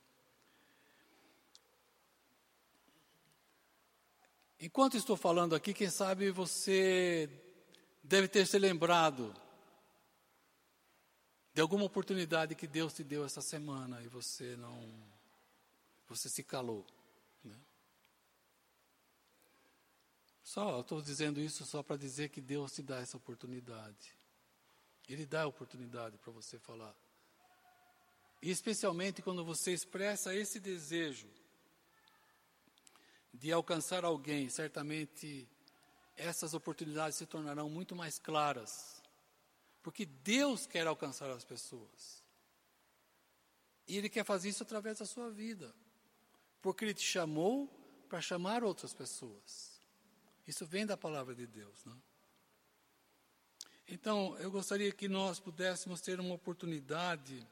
Enquanto 4.58 4.96
estou 4.96 5.16
falando 5.16 5.54
aqui, 5.54 5.74
quem 5.74 5.90
sabe 5.90 6.30
você 6.30 7.28
deve 8.02 8.26
ter 8.28 8.46
se 8.46 8.58
lembrado 8.58 9.34
de 11.56 11.62
alguma 11.62 11.86
oportunidade 11.86 12.54
que 12.54 12.66
Deus 12.66 12.92
te 12.92 13.02
deu 13.02 13.24
essa 13.24 13.40
semana 13.40 14.02
e 14.02 14.08
você 14.08 14.56
não, 14.56 14.78
você 16.06 16.28
se 16.28 16.42
calou. 16.44 16.84
Né? 17.42 17.56
Só, 20.42 20.80
estou 20.80 21.00
dizendo 21.00 21.40
isso 21.40 21.64
só 21.64 21.82
para 21.82 21.96
dizer 21.96 22.28
que 22.28 22.42
Deus 22.42 22.72
te 22.72 22.82
dá 22.82 23.00
essa 23.00 23.16
oportunidade. 23.16 24.14
Ele 25.08 25.24
dá 25.24 25.44
a 25.44 25.46
oportunidade 25.46 26.18
para 26.18 26.30
você 26.30 26.58
falar. 26.58 26.94
E 28.42 28.50
especialmente 28.50 29.22
quando 29.22 29.42
você 29.42 29.72
expressa 29.72 30.34
esse 30.34 30.60
desejo 30.60 31.30
de 33.32 33.50
alcançar 33.50 34.04
alguém, 34.04 34.50
certamente 34.50 35.48
essas 36.18 36.52
oportunidades 36.52 37.16
se 37.16 37.24
tornarão 37.24 37.70
muito 37.70 37.96
mais 37.96 38.18
claras 38.18 38.95
porque 39.86 40.04
Deus 40.04 40.66
quer 40.66 40.84
alcançar 40.84 41.30
as 41.30 41.44
pessoas. 41.44 42.20
E 43.86 43.96
Ele 43.96 44.08
quer 44.08 44.24
fazer 44.24 44.48
isso 44.48 44.64
através 44.64 44.98
da 44.98 45.06
sua 45.06 45.30
vida. 45.30 45.72
Porque 46.60 46.84
Ele 46.84 46.92
te 46.92 47.04
chamou 47.04 47.68
para 48.08 48.20
chamar 48.20 48.64
outras 48.64 48.92
pessoas. 48.92 49.80
Isso 50.44 50.66
vem 50.66 50.84
da 50.84 50.96
palavra 50.96 51.36
de 51.36 51.46
Deus. 51.46 51.84
Não? 51.84 52.02
Então, 53.86 54.36
eu 54.38 54.50
gostaria 54.50 54.90
que 54.90 55.06
nós 55.06 55.38
pudéssemos 55.38 56.00
ter 56.00 56.18
uma 56.18 56.34
oportunidade 56.34 57.46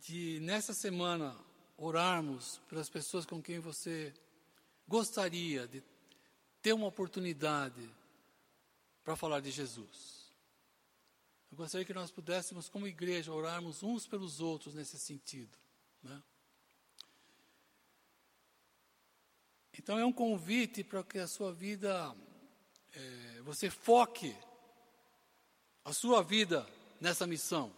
de, 0.00 0.40
nessa 0.40 0.72
semana, 0.72 1.36
orarmos 1.76 2.62
pelas 2.66 2.88
pessoas 2.88 3.26
com 3.26 3.42
quem 3.42 3.58
você 3.58 4.10
gostaria 4.88 5.68
de 5.68 5.82
ter 6.62 6.72
uma 6.72 6.86
oportunidade 6.86 7.94
para 9.04 9.14
falar 9.14 9.40
de 9.40 9.50
Jesus. 9.50 10.23
Eu 11.54 11.58
gostaria 11.58 11.84
que 11.84 11.94
nós 11.94 12.10
pudéssemos, 12.10 12.68
como 12.68 12.84
igreja, 12.84 13.32
orarmos 13.32 13.84
uns 13.84 14.08
pelos 14.08 14.40
outros 14.40 14.74
nesse 14.74 14.98
sentido. 14.98 15.56
Né? 16.02 16.20
Então 19.78 19.96
é 19.96 20.04
um 20.04 20.12
convite 20.12 20.82
para 20.82 21.04
que 21.04 21.16
a 21.16 21.28
sua 21.28 21.52
vida, 21.52 22.12
é, 22.92 23.40
você 23.42 23.70
foque 23.70 24.36
a 25.84 25.92
sua 25.92 26.24
vida 26.24 26.66
nessa 27.00 27.24
missão. 27.24 27.72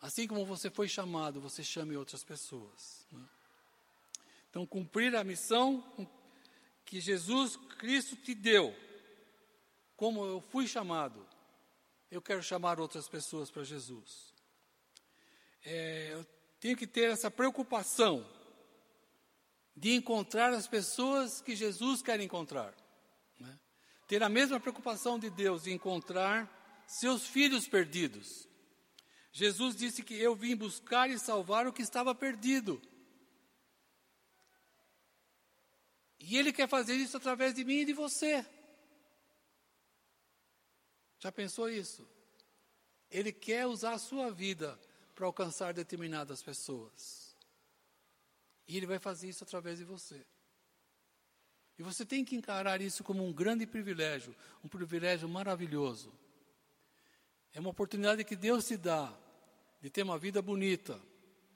Assim 0.00 0.26
como 0.26 0.46
você 0.46 0.70
foi 0.70 0.88
chamado, 0.88 1.38
você 1.38 1.62
chame 1.62 1.98
outras 1.98 2.24
pessoas. 2.24 3.06
Né? 3.12 3.28
Então, 4.48 4.64
cumprir 4.64 5.14
a 5.14 5.22
missão 5.22 5.84
que 6.86 6.98
Jesus 6.98 7.56
Cristo 7.78 8.16
te 8.16 8.34
deu 8.34 8.74
como 10.00 10.24
eu 10.24 10.40
fui 10.40 10.66
chamado, 10.66 11.28
eu 12.10 12.22
quero 12.22 12.42
chamar 12.42 12.80
outras 12.80 13.06
pessoas 13.06 13.50
para 13.50 13.64
Jesus. 13.64 14.32
É, 15.62 16.14
eu 16.14 16.26
tenho 16.58 16.74
que 16.74 16.86
ter 16.86 17.10
essa 17.10 17.30
preocupação 17.30 18.26
de 19.76 19.92
encontrar 19.92 20.54
as 20.54 20.66
pessoas 20.66 21.42
que 21.42 21.54
Jesus 21.54 22.00
quer 22.00 22.18
encontrar. 22.18 22.74
Né? 23.38 23.60
Ter 24.08 24.22
a 24.22 24.30
mesma 24.30 24.58
preocupação 24.58 25.18
de 25.18 25.28
Deus 25.28 25.64
de 25.64 25.70
encontrar 25.70 26.48
seus 26.86 27.26
filhos 27.26 27.68
perdidos. 27.68 28.48
Jesus 29.30 29.76
disse 29.76 30.02
que 30.02 30.14
eu 30.14 30.34
vim 30.34 30.56
buscar 30.56 31.10
e 31.10 31.18
salvar 31.18 31.66
o 31.66 31.74
que 31.74 31.82
estava 31.82 32.14
perdido. 32.14 32.80
E 36.18 36.38
Ele 36.38 36.54
quer 36.54 36.70
fazer 36.70 36.94
isso 36.94 37.18
através 37.18 37.52
de 37.52 37.66
mim 37.66 37.80
e 37.80 37.84
de 37.84 37.92
você. 37.92 38.46
Já 41.20 41.30
pensou 41.30 41.68
isso? 41.68 42.08
Ele 43.10 43.30
quer 43.30 43.66
usar 43.66 43.92
a 43.92 43.98
sua 43.98 44.30
vida 44.30 44.78
para 45.14 45.26
alcançar 45.26 45.74
determinadas 45.74 46.42
pessoas. 46.42 47.36
E 48.66 48.76
ele 48.76 48.86
vai 48.86 48.98
fazer 48.98 49.28
isso 49.28 49.44
através 49.44 49.78
de 49.78 49.84
você. 49.84 50.24
E 51.78 51.82
você 51.82 52.06
tem 52.06 52.24
que 52.24 52.36
encarar 52.36 52.80
isso 52.80 53.04
como 53.04 53.24
um 53.24 53.32
grande 53.32 53.66
privilégio, 53.66 54.34
um 54.64 54.68
privilégio 54.68 55.28
maravilhoso. 55.28 56.12
É 57.52 57.60
uma 57.60 57.70
oportunidade 57.70 58.24
que 58.24 58.36
Deus 58.36 58.66
te 58.66 58.76
dá 58.76 59.12
de 59.80 59.90
ter 59.90 60.02
uma 60.02 60.18
vida 60.18 60.40
bonita, 60.40 61.00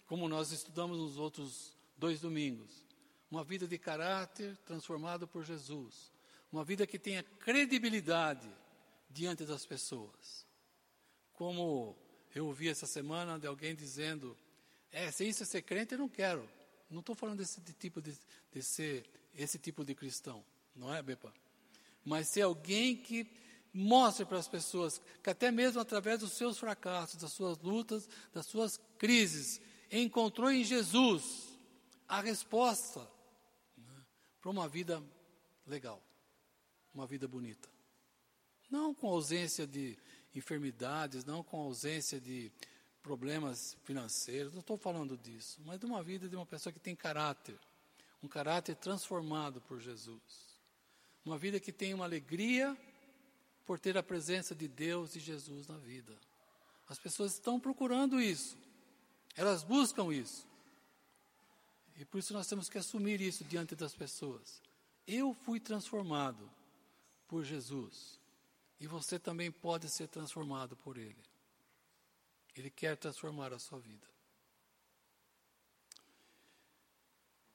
como 0.06 0.28
nós 0.28 0.50
estudamos 0.50 0.98
nos 0.98 1.16
outros 1.16 1.76
dois 1.96 2.20
domingos. 2.20 2.84
Uma 3.30 3.44
vida 3.44 3.66
de 3.66 3.78
caráter 3.78 4.56
transformado 4.66 5.26
por 5.26 5.44
Jesus. 5.44 6.12
Uma 6.52 6.64
vida 6.64 6.86
que 6.86 6.98
tenha 6.98 7.22
credibilidade 7.22 8.48
diante 9.14 9.44
das 9.46 9.64
pessoas. 9.64 10.44
Como 11.32 11.96
eu 12.34 12.46
ouvi 12.46 12.68
essa 12.68 12.86
semana 12.86 13.38
de 13.38 13.46
alguém 13.46 13.74
dizendo: 13.74 14.36
É, 14.90 15.10
se 15.10 15.26
isso 15.26 15.44
é 15.44 15.46
ser 15.46 15.62
crente, 15.62 15.94
eu 15.94 15.98
não 15.98 16.08
quero. 16.08 16.48
Não 16.90 17.00
estou 17.00 17.14
falando 17.14 17.38
desse 17.38 17.60
tipo 17.60 18.02
de, 18.02 18.14
de 18.52 18.62
ser 18.62 19.08
esse 19.34 19.58
tipo 19.58 19.84
de 19.84 19.94
cristão, 19.94 20.44
não 20.74 20.92
é, 20.92 21.02
Bepa? 21.02 21.32
Mas 22.04 22.28
ser 22.28 22.42
alguém 22.42 22.96
que 22.96 23.26
mostre 23.72 24.24
para 24.24 24.38
as 24.38 24.46
pessoas 24.46 25.00
que 25.22 25.30
até 25.30 25.50
mesmo 25.50 25.80
através 25.80 26.20
dos 26.20 26.32
seus 26.32 26.58
fracassos, 26.58 27.20
das 27.20 27.32
suas 27.32 27.58
lutas, 27.58 28.08
das 28.32 28.46
suas 28.46 28.78
crises, 28.98 29.60
encontrou 29.90 30.50
em 30.50 30.62
Jesus 30.62 31.58
a 32.06 32.20
resposta 32.20 33.00
né, 33.76 34.04
para 34.40 34.50
uma 34.50 34.68
vida 34.68 35.02
legal, 35.66 36.00
uma 36.92 37.06
vida 37.06 37.26
bonita. 37.26 37.73
Não 38.70 38.94
com 38.94 39.08
ausência 39.08 39.66
de 39.66 39.96
enfermidades, 40.34 41.24
não 41.24 41.42
com 41.42 41.60
ausência 41.60 42.20
de 42.20 42.50
problemas 43.02 43.76
financeiros, 43.84 44.52
não 44.52 44.60
estou 44.60 44.78
falando 44.78 45.16
disso, 45.16 45.60
mas 45.64 45.78
de 45.78 45.84
uma 45.84 46.02
vida 46.02 46.28
de 46.28 46.34
uma 46.34 46.46
pessoa 46.46 46.72
que 46.72 46.80
tem 46.80 46.96
caráter, 46.96 47.58
um 48.22 48.28
caráter 48.28 48.74
transformado 48.76 49.60
por 49.60 49.78
Jesus. 49.78 50.58
Uma 51.24 51.36
vida 51.36 51.60
que 51.60 51.70
tem 51.70 51.92
uma 51.92 52.04
alegria 52.04 52.76
por 53.66 53.78
ter 53.78 53.96
a 53.96 54.02
presença 54.02 54.54
de 54.54 54.66
Deus 54.66 55.14
e 55.16 55.20
Jesus 55.20 55.66
na 55.66 55.76
vida. 55.76 56.16
As 56.88 56.98
pessoas 56.98 57.34
estão 57.34 57.60
procurando 57.60 58.20
isso, 58.20 58.56
elas 59.36 59.62
buscam 59.62 60.12
isso. 60.12 60.46
E 61.96 62.04
por 62.04 62.18
isso 62.18 62.32
nós 62.32 62.46
temos 62.46 62.68
que 62.68 62.78
assumir 62.78 63.20
isso 63.20 63.44
diante 63.44 63.76
das 63.76 63.94
pessoas. 63.94 64.60
Eu 65.06 65.32
fui 65.32 65.60
transformado 65.60 66.50
por 67.28 67.44
Jesus. 67.44 68.18
E 68.84 68.86
você 68.86 69.18
também 69.18 69.50
pode 69.50 69.88
ser 69.88 70.08
transformado 70.08 70.76
por 70.76 70.98
Ele. 70.98 71.24
Ele 72.54 72.68
quer 72.68 72.98
transformar 72.98 73.50
a 73.50 73.58
sua 73.58 73.78
vida. 73.78 74.06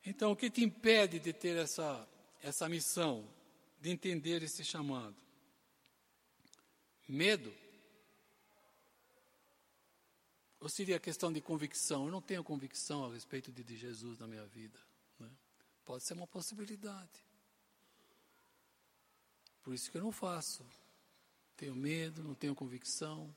Então, 0.04 0.32
o 0.32 0.36
que 0.36 0.50
te 0.50 0.64
impede 0.64 1.20
de 1.20 1.32
ter 1.32 1.56
essa, 1.56 2.10
essa 2.42 2.68
missão, 2.68 3.32
de 3.80 3.92
entender 3.92 4.42
esse 4.42 4.66
chamado? 4.66 5.16
Medo? 7.08 7.56
Ou 10.60 10.68
seria 10.68 10.96
a 10.96 11.00
questão 11.00 11.32
de 11.32 11.42
convicção? 11.42 12.06
Eu 12.06 12.12
não 12.12 12.24
tenho 12.24 12.44
convicção 12.44 13.06
a 13.06 13.14
respeito 13.14 13.52
de, 13.52 13.64
de 13.64 13.78
Jesus 13.78 14.18
na 14.18 14.26
minha 14.26 14.48
vida. 14.48 14.80
Né? 15.20 15.30
Pode 15.86 16.04
ser 16.04 16.16
uma 16.16 16.26
possibilidade. 16.26 17.24
Por 19.62 19.76
isso 19.76 19.92
que 19.92 19.98
eu 20.00 20.02
não 20.02 20.12
faço. 20.12 20.66
Tenho 21.60 21.76
medo, 21.76 22.24
não 22.24 22.34
tenho 22.34 22.56
convicção. 22.56 23.36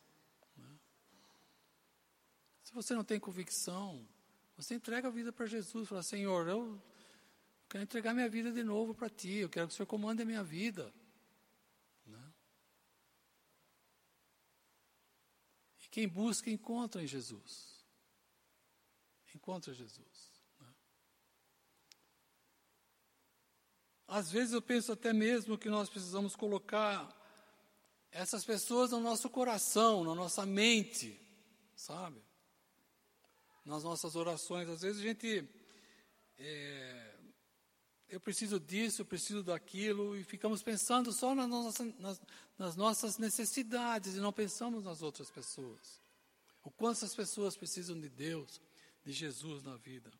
Né? 0.57 0.79
Se 2.62 2.73
você 2.73 2.95
não 2.95 3.03
tem 3.03 3.18
convicção, 3.18 4.07
você 4.57 4.77
entrega 4.77 5.09
a 5.09 5.11
vida 5.11 5.33
para 5.33 5.45
Jesus. 5.45 5.89
Fala, 5.89 6.05
Senhor, 6.05 6.47
eu 6.47 6.81
quero 7.68 7.83
entregar 7.83 8.14
minha 8.14 8.29
vida 8.29 8.53
de 8.53 8.62
novo 8.62 8.95
para 8.95 9.11
Ti. 9.11 9.39
Eu 9.39 9.49
quero 9.49 9.66
que 9.66 9.75
o 9.75 9.77
Senhor 9.77 9.89
comande 9.89 10.23
a 10.23 10.25
minha 10.25 10.45
vida. 10.45 10.95
Né? 12.07 12.33
E 15.85 15.89
quem 15.89 16.07
busca, 16.07 16.49
encontra 16.49 17.03
em 17.03 17.09
Jesus. 17.09 17.85
Encontra 19.35 19.75
Jesus. 19.75 20.31
Né? 20.61 20.73
Às 24.07 24.31
vezes 24.31 24.53
eu 24.53 24.62
penso 24.62 24.93
até 24.93 25.12
mesmo 25.12 25.59
que 25.59 25.68
nós 25.68 25.91
precisamos 25.91 26.37
colocar 26.37 27.20
essas 28.12 28.44
pessoas 28.44 28.90
no 28.90 29.00
nosso 29.00 29.28
coração, 29.30 30.04
na 30.04 30.14
nossa 30.14 30.44
mente, 30.44 31.18
sabe? 31.74 32.22
Nas 33.64 33.82
nossas 33.82 34.14
orações. 34.14 34.68
Às 34.68 34.82
vezes 34.82 35.00
a 35.00 35.04
gente. 35.04 35.48
É, 36.38 37.14
eu 38.10 38.20
preciso 38.20 38.60
disso, 38.60 39.00
eu 39.00 39.06
preciso 39.06 39.42
daquilo, 39.42 40.14
e 40.14 40.22
ficamos 40.22 40.62
pensando 40.62 41.10
só 41.12 41.34
nas 41.34 41.48
nossas, 41.48 41.94
nas, 41.98 42.20
nas 42.58 42.76
nossas 42.76 43.16
necessidades 43.16 44.16
e 44.16 44.20
não 44.20 44.32
pensamos 44.32 44.84
nas 44.84 45.00
outras 45.00 45.30
pessoas. 45.30 45.98
O 46.62 46.70
quanto 46.70 46.98
essas 46.98 47.14
pessoas 47.14 47.56
precisam 47.56 47.98
de 47.98 48.10
Deus, 48.10 48.60
de 49.02 49.12
Jesus 49.12 49.62
na 49.62 49.76
vida. 49.78 50.12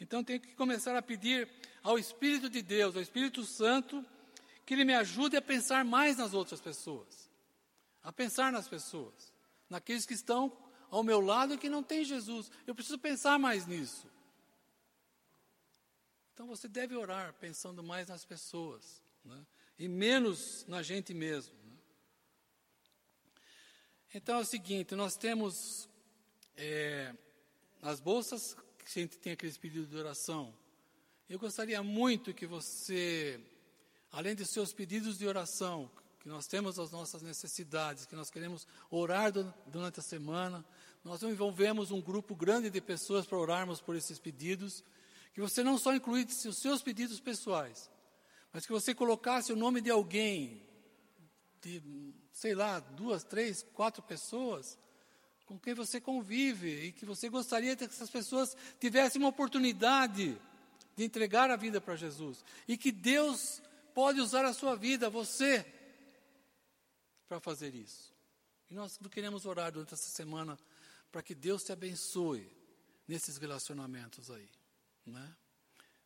Então 0.00 0.22
tenho 0.22 0.40
que 0.40 0.54
começar 0.54 0.96
a 0.96 1.02
pedir 1.02 1.50
ao 1.82 1.98
Espírito 1.98 2.48
de 2.48 2.62
Deus, 2.62 2.94
ao 2.94 3.02
Espírito 3.02 3.44
Santo, 3.44 4.04
que 4.64 4.74
ele 4.74 4.84
me 4.84 4.94
ajude 4.94 5.36
a 5.36 5.42
pensar 5.42 5.84
mais 5.84 6.16
nas 6.16 6.32
outras 6.32 6.60
pessoas, 6.60 7.30
a 8.02 8.12
pensar 8.12 8.52
nas 8.52 8.66
pessoas, 8.68 9.32
naqueles 9.68 10.06
que 10.06 10.14
estão 10.14 10.56
ao 10.90 11.02
meu 11.02 11.20
lado 11.20 11.54
e 11.54 11.58
que 11.58 11.68
não 11.68 11.82
têm 11.82 12.04
Jesus. 12.04 12.50
Eu 12.66 12.74
preciso 12.74 12.98
pensar 12.98 13.38
mais 13.38 13.66
nisso. 13.66 14.06
Então 16.32 16.46
você 16.46 16.66
deve 16.66 16.96
orar 16.96 17.32
pensando 17.34 17.82
mais 17.82 18.08
nas 18.08 18.24
pessoas 18.24 19.02
né? 19.24 19.46
e 19.78 19.86
menos 19.86 20.64
na 20.66 20.82
gente 20.82 21.14
mesmo. 21.14 21.54
Né? 21.64 21.76
Então 24.14 24.38
é 24.38 24.40
o 24.40 24.44
seguinte: 24.44 24.94
nós 24.94 25.16
temos 25.16 25.88
é, 26.56 27.14
as 27.82 28.00
bolsas 28.00 28.56
que 28.78 28.84
a 28.86 29.02
gente 29.02 29.18
tem 29.18 29.32
aqueles 29.32 29.56
pedidos 29.56 29.88
de 29.88 29.96
oração. 29.96 30.54
Eu 31.28 31.38
gostaria 31.38 31.82
muito 31.82 32.34
que 32.34 32.46
você 32.46 33.40
além 34.14 34.36
de 34.36 34.46
seus 34.46 34.72
pedidos 34.72 35.18
de 35.18 35.26
oração, 35.26 35.90
que 36.20 36.28
nós 36.28 36.46
temos 36.46 36.78
as 36.78 36.92
nossas 36.92 37.20
necessidades, 37.20 38.06
que 38.06 38.14
nós 38.14 38.30
queremos 38.30 38.64
orar 38.88 39.32
durante 39.66 39.98
a 39.98 40.02
semana, 40.02 40.64
nós 41.02 41.20
envolvemos 41.24 41.90
um 41.90 42.00
grupo 42.00 42.34
grande 42.34 42.70
de 42.70 42.80
pessoas 42.80 43.26
para 43.26 43.36
orarmos 43.36 43.80
por 43.80 43.96
esses 43.96 44.20
pedidos, 44.20 44.84
que 45.32 45.40
você 45.40 45.64
não 45.64 45.76
só 45.76 45.92
incluísse 45.92 46.46
os 46.46 46.58
seus 46.58 46.80
pedidos 46.80 47.18
pessoais, 47.18 47.90
mas 48.52 48.64
que 48.64 48.70
você 48.72 48.94
colocasse 48.94 49.52
o 49.52 49.56
nome 49.56 49.80
de 49.80 49.90
alguém, 49.90 50.62
de, 51.60 51.82
sei 52.32 52.54
lá, 52.54 52.78
duas, 52.78 53.24
três, 53.24 53.66
quatro 53.74 54.00
pessoas, 54.00 54.78
com 55.44 55.58
quem 55.58 55.74
você 55.74 56.00
convive 56.00 56.86
e 56.86 56.92
que 56.92 57.04
você 57.04 57.28
gostaria 57.28 57.74
que 57.74 57.82
essas 57.82 58.10
pessoas 58.10 58.56
tivessem 58.78 59.20
uma 59.20 59.30
oportunidade 59.30 60.40
de 60.96 61.04
entregar 61.04 61.50
a 61.50 61.56
vida 61.56 61.80
para 61.80 61.96
Jesus. 61.96 62.44
E 62.68 62.76
que 62.76 62.92
Deus 62.92 63.60
pode 63.94 64.20
usar 64.20 64.44
a 64.44 64.52
sua 64.52 64.74
vida, 64.74 65.08
você, 65.08 65.64
para 67.28 67.38
fazer 67.38 67.74
isso. 67.74 68.12
E 68.68 68.74
nós 68.74 68.98
queremos 69.10 69.46
orar 69.46 69.70
durante 69.72 69.94
essa 69.94 70.10
semana 70.10 70.58
para 71.12 71.22
que 71.22 71.34
Deus 71.34 71.62
te 71.62 71.72
abençoe 71.72 72.50
nesses 73.06 73.36
relacionamentos 73.36 74.30
aí, 74.30 74.50
né? 75.06 75.36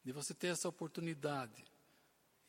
De 0.05 0.13
você 0.13 0.35
ter 0.35 0.49
essa 0.49 0.69
oportunidade 0.69 1.65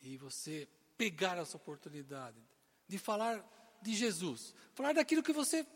e 0.02 0.16
você 0.18 0.68
pegar 0.96 1.38
essa 1.38 1.56
oportunidade 1.56 2.38
de 2.86 2.98
falar 2.98 3.42
de 3.80 3.94
Jesus, 3.94 4.54
falar 4.74 4.92
daquilo 4.92 5.22
que 5.22 5.32
você 5.32 5.66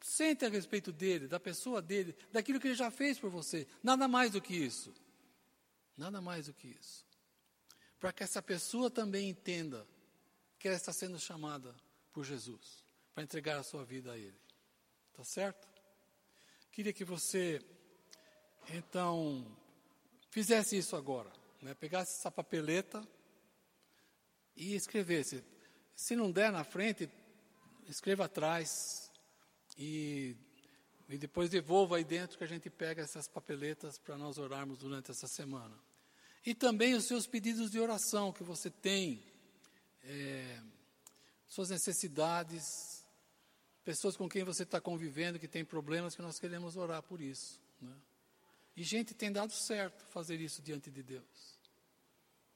sente 0.00 0.44
a 0.44 0.48
respeito 0.48 0.90
dele, 0.90 1.28
da 1.28 1.38
pessoa 1.38 1.82
dele, 1.82 2.16
daquilo 2.32 2.58
que 2.58 2.68
ele 2.68 2.74
já 2.74 2.90
fez 2.90 3.18
por 3.18 3.30
você, 3.30 3.66
nada 3.82 4.08
mais 4.08 4.32
do 4.32 4.40
que 4.40 4.54
isso. 4.54 4.92
Nada 5.96 6.22
mais 6.22 6.46
do 6.46 6.54
que 6.54 6.68
isso 6.68 7.11
para 8.02 8.12
que 8.12 8.24
essa 8.24 8.42
pessoa 8.42 8.90
também 8.90 9.28
entenda 9.28 9.86
que 10.58 10.66
ela 10.66 10.76
está 10.76 10.92
sendo 10.92 11.20
chamada 11.20 11.72
por 12.12 12.24
Jesus 12.24 12.84
para 13.14 13.22
entregar 13.22 13.60
a 13.60 13.62
sua 13.62 13.84
vida 13.84 14.10
a 14.10 14.18
Ele. 14.18 14.36
Tá 15.12 15.22
certo? 15.22 15.68
Queria 16.72 16.92
que 16.92 17.04
você, 17.04 17.64
então, 18.70 19.46
fizesse 20.30 20.76
isso 20.76 20.96
agora, 20.96 21.30
né? 21.60 21.74
pegasse 21.74 22.18
essa 22.18 22.28
papeleta 22.28 23.06
e 24.56 24.74
escrevesse. 24.74 25.44
Se 25.94 26.16
não 26.16 26.32
der 26.32 26.50
na 26.50 26.64
frente, 26.64 27.08
escreva 27.88 28.24
atrás 28.24 29.12
e, 29.78 30.36
e 31.08 31.16
depois 31.16 31.48
devolva 31.48 31.98
aí 31.98 32.04
dentro 32.04 32.36
que 32.36 32.42
a 32.42 32.48
gente 32.48 32.68
pega 32.68 33.02
essas 33.04 33.28
papeletas 33.28 33.96
para 33.96 34.18
nós 34.18 34.38
orarmos 34.38 34.80
durante 34.80 35.12
essa 35.12 35.28
semana. 35.28 35.91
E 36.44 36.54
também 36.54 36.94
os 36.94 37.04
seus 37.04 37.26
pedidos 37.26 37.70
de 37.70 37.78
oração 37.78 38.32
que 38.32 38.42
você 38.42 38.68
tem, 38.68 39.22
é, 40.02 40.60
suas 41.46 41.70
necessidades, 41.70 43.04
pessoas 43.84 44.16
com 44.16 44.28
quem 44.28 44.42
você 44.42 44.62
está 44.62 44.80
convivendo 44.80 45.38
que 45.38 45.46
tem 45.46 45.64
problemas, 45.64 46.16
que 46.16 46.22
nós 46.22 46.38
queremos 46.38 46.76
orar 46.76 47.02
por 47.02 47.20
isso. 47.20 47.60
Né? 47.80 47.94
E 48.76 48.82
gente 48.82 49.14
tem 49.14 49.30
dado 49.30 49.52
certo 49.52 50.04
fazer 50.06 50.40
isso 50.40 50.60
diante 50.62 50.90
de 50.90 51.02
Deus. 51.02 51.58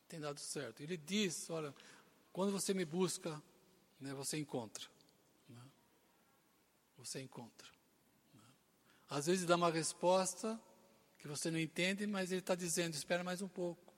Tem 0.08 0.20
dado 0.20 0.40
certo. 0.40 0.82
Ele 0.82 0.96
diz: 0.96 1.48
olha, 1.50 1.74
quando 2.32 2.52
você 2.52 2.72
me 2.72 2.84
busca, 2.84 3.40
né, 4.00 4.14
você 4.14 4.38
encontra. 4.38 4.84
Né? 5.48 5.62
você 6.96 7.20
encontra. 7.20 7.66
Às 9.08 9.26
vezes 9.26 9.46
dá 9.46 9.54
uma 9.56 9.70
resposta 9.70 10.60
que 11.18 11.28
você 11.28 11.50
não 11.50 11.58
entende, 11.58 12.06
mas 12.06 12.30
ele 12.30 12.40
está 12.40 12.54
dizendo: 12.54 12.94
espera 12.94 13.24
mais 13.24 13.42
um 13.42 13.48
pouco. 13.48 13.92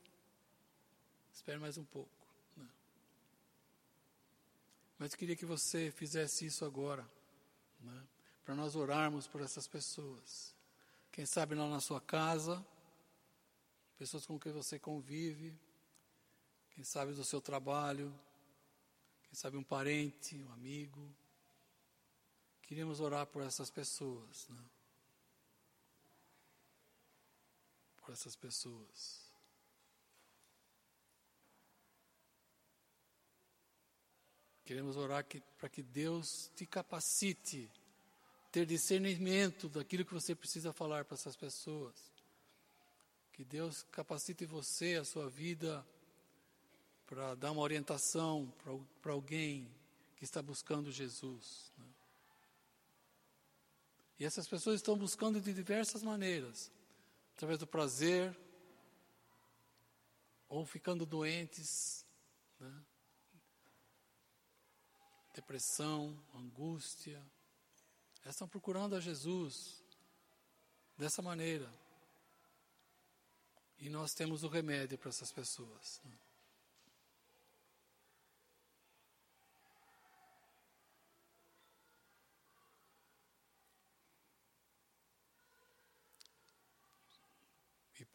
Espera 1.33 1.59
mais 1.59 1.79
um 1.79 1.85
pouco. 1.85 2.11
Né? 2.57 2.69
Mas 4.99 5.13
eu 5.13 5.19
queria 5.19 5.37
que 5.37 5.47
você 5.47 5.91
fizesse 5.91 6.47
isso 6.47 6.65
agora, 6.65 7.09
né? 7.81 8.07
para 8.45 8.55
nós 8.55 8.75
orarmos 8.75 9.27
por 9.27 9.41
essas 9.41 9.67
pessoas. 9.67 10.55
Quem 11.13 11.27
sabe 11.27 11.55
lá 11.55 11.69
na 11.69 11.81
sua 11.81 12.01
casa, 12.01 12.65
pessoas 13.97 14.25
com 14.25 14.39
quem 14.39 14.53
você 14.53 14.79
convive, 14.79 15.55
quem 16.71 16.85
sabe 16.85 17.13
do 17.13 17.25
seu 17.25 17.41
trabalho, 17.41 18.15
quem 19.25 19.35
sabe 19.35 19.57
um 19.57 19.65
parente, 19.65 20.37
um 20.37 20.53
amigo. 20.53 21.15
Queríamos 22.63 23.01
orar 23.01 23.27
por 23.27 23.43
essas 23.43 23.71
pessoas, 23.71 24.49
né? 24.49 24.65
Por 28.09 28.15
essas 28.15 28.35
pessoas. 28.35 29.21
Queremos 34.65 34.97
orar 34.97 35.27
para 35.59 35.69
que 35.69 35.83
Deus 35.83 36.51
te 36.57 36.65
capacite, 36.65 37.71
ter 38.51 38.65
discernimento 38.65 39.69
daquilo 39.69 40.07
que 40.07 40.15
você 40.15 40.35
precisa 40.35 40.73
falar 40.73 41.05
para 41.05 41.17
essas 41.17 41.37
pessoas. 41.37 41.95
Que 43.31 43.45
Deus 43.45 43.83
capacite 43.93 44.47
você, 44.47 44.95
a 44.95 45.05
sua 45.05 45.29
vida, 45.29 45.87
para 47.07 47.35
dar 47.35 47.53
uma 47.53 47.61
orientação 47.61 48.51
para 49.03 49.13
alguém 49.13 49.71
que 50.17 50.25
está 50.25 50.41
buscando 50.41 50.91
Jesus. 50.91 51.71
Né? 51.77 51.87
E 54.19 54.25
essas 54.25 54.49
pessoas 54.49 54.77
estão 54.77 54.97
buscando 54.97 55.43
de 55.43 55.53
diversas 55.53 56.03
maneiras 56.03 56.73
através 57.39 57.61
do 57.61 57.69
prazer, 57.69 58.37
ou 60.49 60.67
ficando 60.67 61.07
doentes, 61.07 62.05
né? 62.59 62.85
depressão, 65.33 66.21
angústia. 66.35 67.25
Elas 68.23 68.35
estão 68.35 68.49
procurando 68.49 68.97
a 68.97 69.01
Jesus 69.01 69.81
dessa 70.97 71.23
maneira. 71.23 71.73
E 73.79 73.89
nós 73.89 74.15
temos 74.15 74.43
o 74.43 74.49
remédio 74.49 74.99
para 74.99 75.11
essas 75.11 75.31
pessoas. 75.31 76.01
Né? 76.05 76.19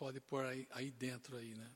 Pode 0.03 0.19
pôr 0.19 0.43
aí, 0.43 0.67
aí 0.71 0.91
dentro 0.91 1.37
aí, 1.37 1.55
né? 1.55 1.71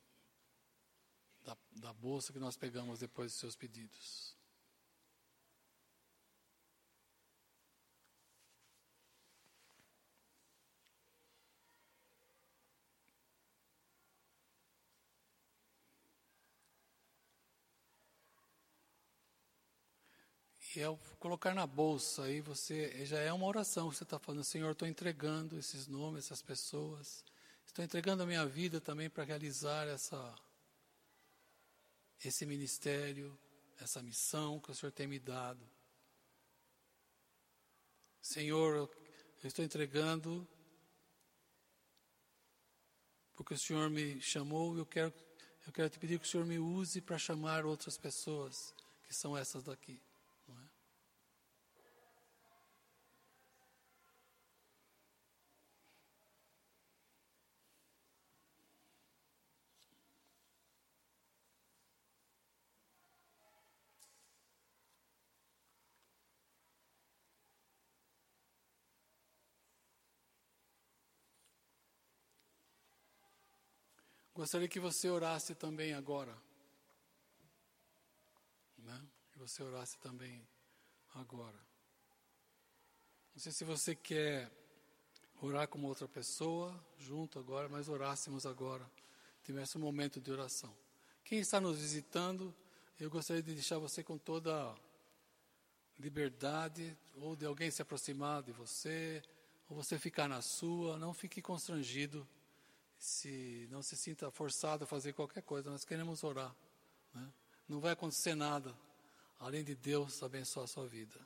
Da, 1.46 1.58
da 1.78 1.94
bolsa 1.94 2.34
que 2.34 2.40
nós 2.40 2.58
pegamos 2.58 3.00
depois 3.00 3.32
dos 3.32 3.40
seus 3.40 3.56
pedidos. 3.56 4.36
E 20.76 20.84
ao 20.84 20.98
colocar 21.18 21.54
na 21.54 21.66
bolsa 21.66 22.24
aí, 22.24 22.42
você 22.42 23.06
já 23.06 23.20
é 23.20 23.32
uma 23.32 23.48
oração 23.48 23.90
que 23.90 23.96
você 23.96 24.04
está 24.04 24.20
falando, 24.20 24.44
Senhor, 24.44 24.74
estou 24.74 24.86
entregando 24.86 25.58
esses 25.58 25.88
nomes, 25.88 26.26
essas 26.26 26.42
pessoas. 26.42 27.24
Estou 27.78 27.86
entregando 27.86 28.24
a 28.24 28.26
minha 28.26 28.44
vida 28.44 28.82
também 28.82 29.08
para 29.08 29.24
realizar 29.24 29.88
essa, 29.88 30.36
esse 32.26 32.44
ministério, 32.44 33.38
essa 33.80 34.02
missão 34.02 34.60
que 34.60 34.72
o 34.72 34.74
Senhor 34.74 34.92
tem 34.92 35.06
me 35.06 35.20
dado. 35.20 35.64
Senhor, 38.20 38.90
eu 39.44 39.48
estou 39.48 39.64
entregando 39.64 40.48
porque 43.36 43.54
o 43.54 43.60
Senhor 43.60 43.92
me 43.92 44.20
chamou 44.22 44.76
e 44.76 44.80
eu 44.80 44.86
quero, 44.88 45.14
eu 45.68 45.72
quero 45.72 45.88
te 45.88 46.00
pedir 46.00 46.18
que 46.18 46.26
o 46.26 46.28
Senhor 46.28 46.48
me 46.48 46.58
use 46.58 47.00
para 47.00 47.20
chamar 47.20 47.64
outras 47.64 47.96
pessoas, 47.96 48.74
que 49.04 49.14
são 49.14 49.38
essas 49.38 49.64
daqui. 49.64 50.02
Gostaria 74.48 74.70
que 74.70 74.80
você 74.80 75.10
orasse 75.10 75.54
também 75.56 75.94
agora. 75.94 76.34
Né? 78.78 79.06
Que 79.34 79.38
você 79.38 79.62
orasse 79.62 79.98
também 79.98 80.42
agora. 81.16 81.60
Não 83.36 83.42
sei 83.42 83.52
se 83.52 83.66
você 83.66 83.94
quer 83.94 84.50
orar 85.42 85.68
com 85.68 85.84
outra 85.84 86.08
pessoa, 86.08 86.74
junto 86.98 87.38
agora, 87.38 87.68
mas 87.68 87.90
orássemos 87.90 88.46
agora. 88.46 88.90
Tivesse 89.44 89.78
um 89.78 89.82
momento 89.82 90.22
de 90.22 90.32
oração. 90.32 90.74
Quem 91.26 91.40
está 91.40 91.60
nos 91.60 91.82
visitando, 91.82 92.56
eu 92.98 93.10
gostaria 93.10 93.44
de 93.44 93.54
deixar 93.54 93.80
você 93.80 94.02
com 94.02 94.18
toda 94.18 94.74
liberdade, 96.00 96.98
ou 97.18 97.36
de 97.36 97.46
alguém 97.46 97.70
se 97.70 97.82
aproximar 97.82 98.44
de 98.44 98.54
você, 98.54 99.22
ou 99.68 99.76
você 99.76 100.00
ficar 100.00 100.30
na 100.30 100.42
sua, 100.42 100.98
não 100.98 101.14
fique 101.14 101.42
constrangido 101.42 102.26
se 102.98 103.68
não 103.70 103.82
se 103.82 103.96
sinta 103.96 104.30
forçado 104.32 104.84
a 104.84 104.88
fazer 104.88 105.14
qualquer 105.14 105.44
coisa, 105.44 105.70
nós 105.70 105.86
queremos 105.86 106.24
orar. 106.24 106.56
Né? 107.14 107.32
Não 107.68 107.80
vai 107.80 107.92
acontecer 107.94 108.36
nada, 108.36 108.76
além 109.40 109.64
de 109.64 109.76
Deus 109.76 110.22
abençoar 110.24 110.64
a 110.66 110.68
sua 110.68 110.88
vida. 110.88 111.20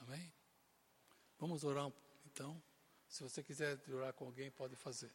Amém? 0.00 0.32
Vamos 1.38 1.64
orar 1.64 1.92
então. 2.26 2.60
Se 3.08 3.22
você 3.22 3.42
quiser 3.42 3.78
orar 3.88 4.12
com 4.14 4.24
alguém, 4.24 4.50
pode 4.50 4.74
fazer. 4.74 5.10